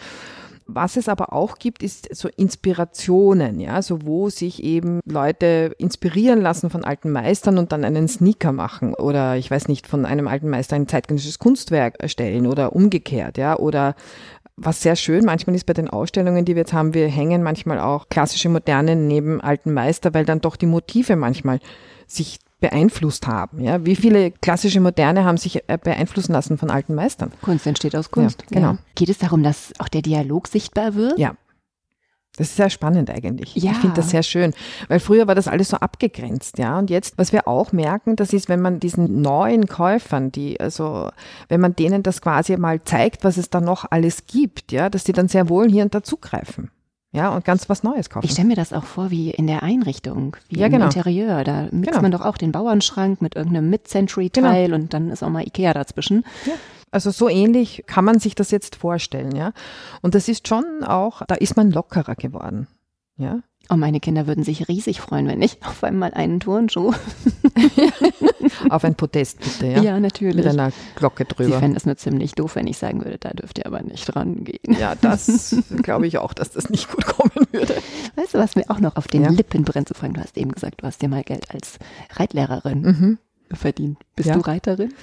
[0.73, 6.41] Was es aber auch gibt, ist so Inspirationen, ja, so wo sich eben Leute inspirieren
[6.41, 10.27] lassen von alten Meistern und dann einen Sneaker machen oder ich weiß nicht, von einem
[10.27, 13.95] alten Meister ein zeitgenössisches Kunstwerk erstellen oder umgekehrt, ja, oder
[14.55, 17.79] was sehr schön manchmal ist bei den Ausstellungen, die wir jetzt haben, wir hängen manchmal
[17.79, 21.59] auch klassische Moderne neben alten Meister, weil dann doch die Motive manchmal
[22.07, 23.59] sich beeinflusst haben.
[23.59, 23.85] Ja?
[23.85, 27.31] Wie viele klassische Moderne haben sich äh, beeinflussen lassen von alten Meistern?
[27.41, 28.43] Kunst entsteht aus Kunst.
[28.43, 28.71] Ja, genau.
[28.73, 28.77] Ja.
[28.95, 31.19] Geht es darum, dass auch der Dialog sichtbar wird?
[31.19, 31.35] Ja.
[32.37, 33.55] Das ist sehr spannend eigentlich.
[33.55, 33.71] Ja.
[33.71, 34.53] Ich finde das sehr schön,
[34.87, 36.79] weil früher war das alles so abgegrenzt, ja.
[36.79, 41.09] Und jetzt, was wir auch merken, das ist, wenn man diesen neuen Käufern, die, also,
[41.49, 45.03] wenn man denen das quasi mal zeigt, was es da noch alles gibt, ja, dass
[45.03, 46.71] die dann sehr wohl hier und da zugreifen.
[47.13, 48.25] Ja, und ganz was Neues kaufen.
[48.25, 50.85] Ich stelle mir das auch vor wie in der Einrichtung, wie ja, im genau.
[50.85, 51.43] Interieur.
[51.43, 52.01] Da mixt genau.
[52.01, 54.75] man doch auch den Bauernschrank mit irgendeinem Mid-Century-Teil genau.
[54.75, 56.25] und dann ist auch mal Ikea dazwischen.
[56.45, 56.53] Ja.
[56.89, 59.51] Also so ähnlich kann man sich das jetzt vorstellen, ja.
[60.01, 62.67] Und das ist schon auch, da ist man lockerer geworden,
[63.17, 63.39] ja.
[63.69, 66.93] Oh, meine Kinder würden sich riesig freuen, wenn ich auf einmal einen Turnschuh.
[68.69, 69.81] auf ein Podest bitte, ja?
[69.81, 70.37] Ja, natürlich.
[70.37, 71.45] Mit einer Glocke drüber.
[71.45, 74.15] Sie fänden es nur ziemlich doof, wenn ich sagen würde, da dürft ihr aber nicht
[74.15, 74.77] rangehen.
[74.79, 77.75] Ja, das glaube ich auch, dass das nicht gut kommen würde.
[78.15, 79.29] Weißt du, was mir auch noch auf den ja.
[79.29, 80.13] Lippen brennt zu fragen?
[80.13, 81.77] Du hast eben gesagt, du hast dir mal Geld als
[82.13, 83.17] Reitlehrerin mhm.
[83.53, 83.97] verdient.
[84.15, 84.35] Bist ja.
[84.35, 84.93] du Reiterin?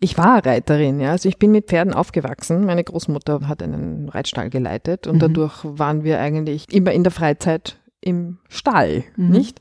[0.00, 1.12] Ich war Reiterin, ja.
[1.12, 2.64] Also ich bin mit Pferden aufgewachsen.
[2.64, 5.20] Meine Großmutter hat einen Reitstall geleitet und mhm.
[5.20, 9.30] dadurch waren wir eigentlich immer in der Freizeit im Stall, mhm.
[9.30, 9.60] nicht?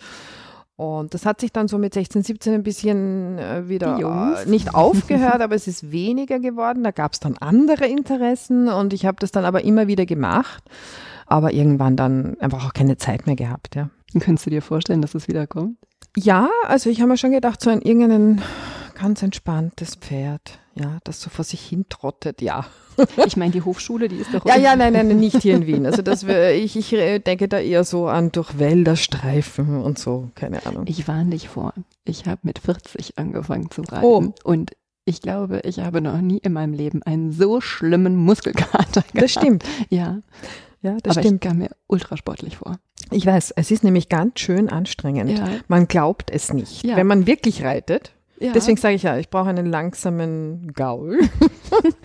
[0.81, 3.99] Und das hat sich dann so mit 16, 17 ein bisschen äh, wieder
[4.43, 6.83] äh, nicht aufgehört, aber es ist weniger geworden.
[6.83, 10.63] Da gab es dann andere Interessen und ich habe das dann aber immer wieder gemacht,
[11.27, 13.91] aber irgendwann dann einfach auch keine Zeit mehr gehabt, ja.
[14.19, 15.77] Könntest du dir vorstellen, dass es wieder kommt?
[16.17, 18.41] Ja, also ich habe mir schon gedacht, so ein irgendeinen
[18.99, 22.65] ganz entspanntes Pferd, ja, das so vor sich hin trottet, ja.
[23.25, 24.45] Ich meine, die Hochschule, die ist doch.
[24.45, 25.85] ja, ja, nein, nein, nicht hier in Wien.
[25.85, 26.89] Also das, ich, ich
[27.23, 30.85] denke da eher so an durch Wälder streifen und so, keine Ahnung.
[30.87, 31.73] Ich warne dich vor.
[32.03, 34.05] Ich habe mit 40 angefangen zu reiten.
[34.05, 34.33] Oh.
[34.43, 34.71] Und
[35.05, 39.21] ich glaube, ich habe noch nie in meinem Leben einen so schlimmen Muskelkater gehabt.
[39.21, 39.63] Das stimmt.
[39.89, 40.21] Ja.
[40.81, 41.43] Ja, das Aber stimmt.
[41.43, 42.77] ich kam mir ultrasportlich vor.
[43.11, 45.37] Ich weiß, es ist nämlich ganz schön anstrengend.
[45.37, 45.47] Ja.
[45.67, 46.83] Man glaubt es nicht.
[46.83, 46.95] Ja.
[46.97, 48.53] Wenn man wirklich reitet, ja.
[48.53, 51.19] Deswegen sage ich ja, ich brauche einen langsamen Gaul.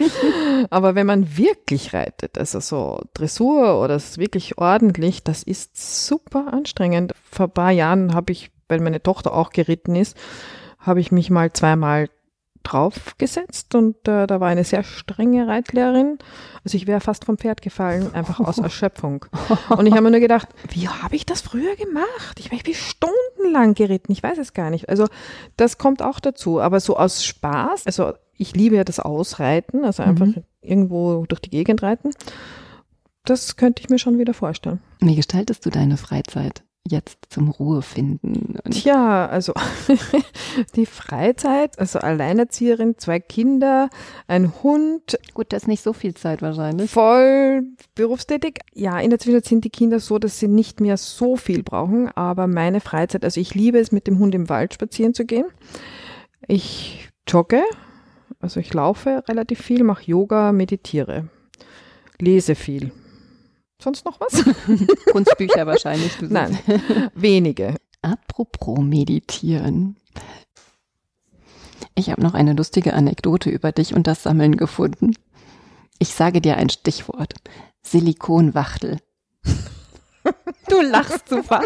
[0.71, 7.15] Aber wenn man wirklich reitet, also so Dressur oder wirklich ordentlich, das ist super anstrengend.
[7.31, 10.17] Vor ein paar Jahren habe ich, weil meine Tochter auch geritten ist,
[10.79, 12.09] habe ich mich mal zweimal
[12.67, 16.19] draufgesetzt und äh, da war eine sehr strenge Reitlehrerin.
[16.65, 19.27] Also ich wäre fast vom Pferd gefallen, einfach aus Erschöpfung.
[19.69, 22.39] Und ich habe mir nur gedacht, wie habe ich das früher gemacht?
[22.39, 24.89] Ich, ich bin stundenlang geritten, ich weiß es gar nicht.
[24.89, 25.07] Also
[25.57, 30.03] das kommt auch dazu, aber so aus Spaß, also ich liebe ja das Ausreiten, also
[30.03, 30.43] einfach mhm.
[30.61, 32.11] irgendwo durch die Gegend reiten.
[33.25, 34.81] Das könnte ich mir schon wieder vorstellen.
[35.01, 36.63] Wie gestaltest du deine Freizeit?
[36.89, 38.59] Jetzt zum Ruhe finden?
[38.71, 39.53] Tja, also
[40.77, 43.89] die Freizeit, also Alleinerzieherin, zwei Kinder,
[44.27, 45.19] ein Hund.
[45.35, 46.91] Gut, das ist nicht so viel Zeit wahrscheinlich.
[46.91, 47.65] Voll
[47.95, 48.61] berufstätig.
[48.75, 52.09] Ja, in der Zwischenzeit sind die Kinder so, dass sie nicht mehr so viel brauchen,
[52.09, 55.47] aber meine Freizeit, also ich liebe es, mit dem Hund im Wald spazieren zu gehen.
[56.47, 57.63] Ich jogge,
[58.41, 61.29] also ich laufe relativ viel, mache Yoga, meditiere,
[62.19, 62.93] lese viel.
[63.83, 64.45] Sonst noch was?
[65.13, 66.21] Kunstbücher wahrscheinlich.
[66.21, 66.59] Nein,
[67.15, 67.77] wenige.
[68.03, 69.97] Apropos Meditieren.
[71.95, 75.15] Ich habe noch eine lustige Anekdote über dich und das Sammeln gefunden.
[75.99, 77.35] Ich sage dir ein Stichwort.
[77.83, 78.99] Silikonwachtel.
[80.71, 81.63] Du lachst super.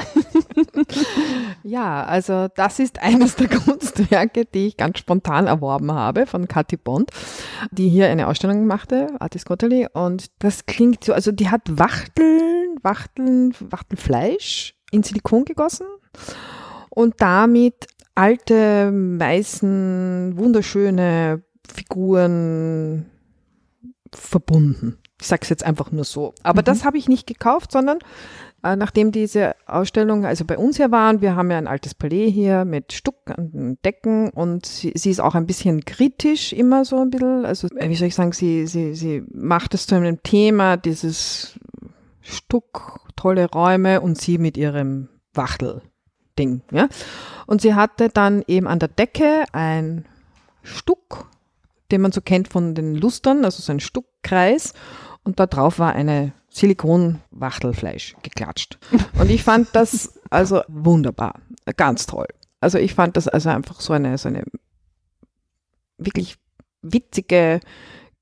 [1.63, 6.77] ja, also das ist eines der Kunstwerke, die ich ganz spontan erworben habe von Kathi
[6.77, 7.11] Bond,
[7.71, 9.89] die hier eine Ausstellung machte, Artis Gotteli.
[9.93, 15.87] Und das klingt so, also die hat Wachteln, Wachteln, Wachtelfleisch in Silikon gegossen
[16.91, 23.07] und damit alte, weißen, wunderschöne Figuren
[24.13, 25.00] verbunden.
[25.21, 26.35] Ich sage es jetzt einfach nur so.
[26.43, 26.64] Aber mhm.
[26.64, 27.99] das habe ich nicht gekauft, sondern
[28.62, 31.95] äh, nachdem diese Ausstellung also bei uns hier war, und wir haben ja ein altes
[31.95, 36.53] Palais hier mit Stuck an den Decken und sie, sie ist auch ein bisschen kritisch
[36.53, 39.87] immer so ein bisschen, also äh, wie soll ich sagen, sie, sie, sie macht es
[39.87, 41.59] zu einem Thema, dieses
[42.21, 46.89] Stuck, tolle Räume und sie mit ihrem Wachtel-Ding, ja.
[47.47, 50.05] Und sie hatte dann eben an der Decke ein
[50.62, 51.31] Stuck,
[51.91, 54.75] den man so kennt von den Lustern, also so ein Stuckkreis
[55.25, 58.79] und da drauf war eine Silikonwachtelfleisch geklatscht.
[59.18, 61.41] Und ich fand das also wunderbar,
[61.77, 62.27] ganz toll.
[62.61, 64.45] Also ich fand das also einfach so eine, so eine
[65.99, 66.37] wirklich
[66.83, 67.61] witzige,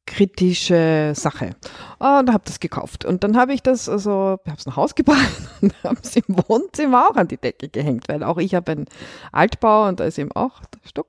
[0.09, 1.54] kritische Sache.
[1.98, 3.04] Und habe das gekauft.
[3.04, 5.30] Und dann habe ich das, also, habe es nach Hause gebracht
[5.61, 8.86] und habe es im Wohnzimmer auch an die Decke gehängt, weil auch ich habe einen
[9.32, 11.09] Altbau und da ist eben auch der Stock.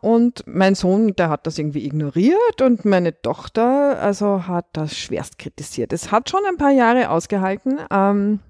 [0.00, 5.38] Und mein Sohn, der hat das irgendwie ignoriert und meine Tochter, also hat das schwerst
[5.38, 5.92] kritisiert.
[5.92, 7.78] Es hat schon ein paar Jahre ausgehalten.
[7.90, 8.40] Ähm,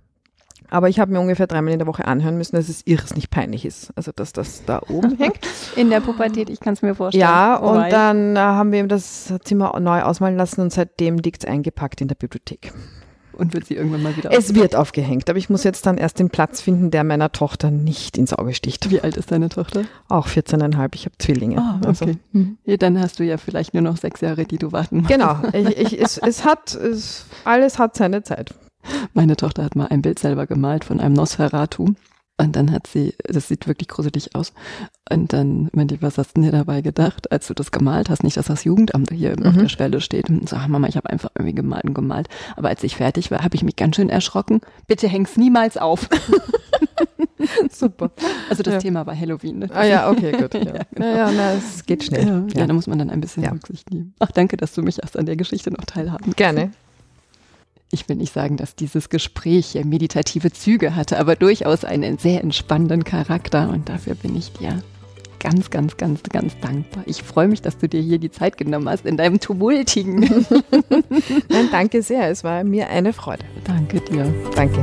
[0.71, 3.31] aber ich habe mir ungefähr dreimal in der Woche anhören müssen, dass es irres nicht
[3.31, 3.91] peinlich ist.
[3.97, 5.39] Also, dass das da oben hängt.
[5.77, 7.23] In der Pubertät, ich kann es mir vorstellen.
[7.23, 11.19] Ja, oh und dann äh, haben wir ihm das Zimmer neu ausmalen lassen und seitdem
[11.19, 12.73] liegt es eingepackt in der Bibliothek.
[13.39, 16.19] Und wird sie irgendwann mal wieder Es wird aufgehängt, aber ich muss jetzt dann erst
[16.19, 18.91] den Platz finden, der meiner Tochter nicht ins Auge sticht.
[18.91, 19.85] Wie alt ist deine Tochter?
[20.09, 21.57] Auch 14,5, ich habe Zwillinge.
[21.59, 21.87] Ah, okay.
[21.87, 22.59] Also, hm.
[22.64, 25.09] ja, dann hast du ja vielleicht nur noch sechs Jahre, die du warten musst.
[25.09, 28.55] Genau, ich, ich, es, es hat, es, alles hat seine Zeit.
[29.14, 31.95] Meine Tochter hat mal ein Bild selber gemalt von einem Nosferatu.
[32.41, 34.53] Und dann hat sie, das sieht wirklich gruselig aus.
[35.11, 38.22] Und dann ich, was hast du dir dabei gedacht, als du das gemalt hast?
[38.22, 39.47] Nicht, dass das Jugendamt hier mhm.
[39.47, 40.31] auf der Schwelle steht.
[40.31, 42.29] Und so, ach Mama, ich habe einfach irgendwie gemalt und gemalt.
[42.57, 44.61] Aber als ich fertig war, habe ich mich ganz schön erschrocken.
[44.87, 46.09] Bitte häng's niemals auf.
[47.72, 48.12] Super.
[48.49, 48.81] Also das ja.
[48.81, 49.59] Thema war Halloween.
[49.59, 49.70] Ne?
[49.74, 50.55] Ah ja, okay, gut.
[50.55, 51.16] Ja, ja, genau.
[51.16, 52.47] ja na, es geht schnell.
[52.55, 54.14] Ja, da muss man dann ein bisschen Rücksicht nehmen.
[54.20, 56.70] Ach, danke, dass du mich erst an der Geschichte noch teilhaben Gerne
[57.91, 63.05] ich will nicht sagen, dass dieses Gespräch meditative Züge hatte, aber durchaus einen sehr entspannenden
[63.05, 64.82] Charakter und dafür bin ich dir
[65.39, 67.05] ganz, ganz, ganz, ganz dankbar.
[67.07, 70.20] Ich freue mich, dass du dir hier die Zeit genommen hast in deinem tumultigen.
[71.49, 72.28] Nein, danke sehr.
[72.28, 73.45] Es war mir eine Freude.
[73.64, 74.32] Danke dir.
[74.55, 74.82] Danke.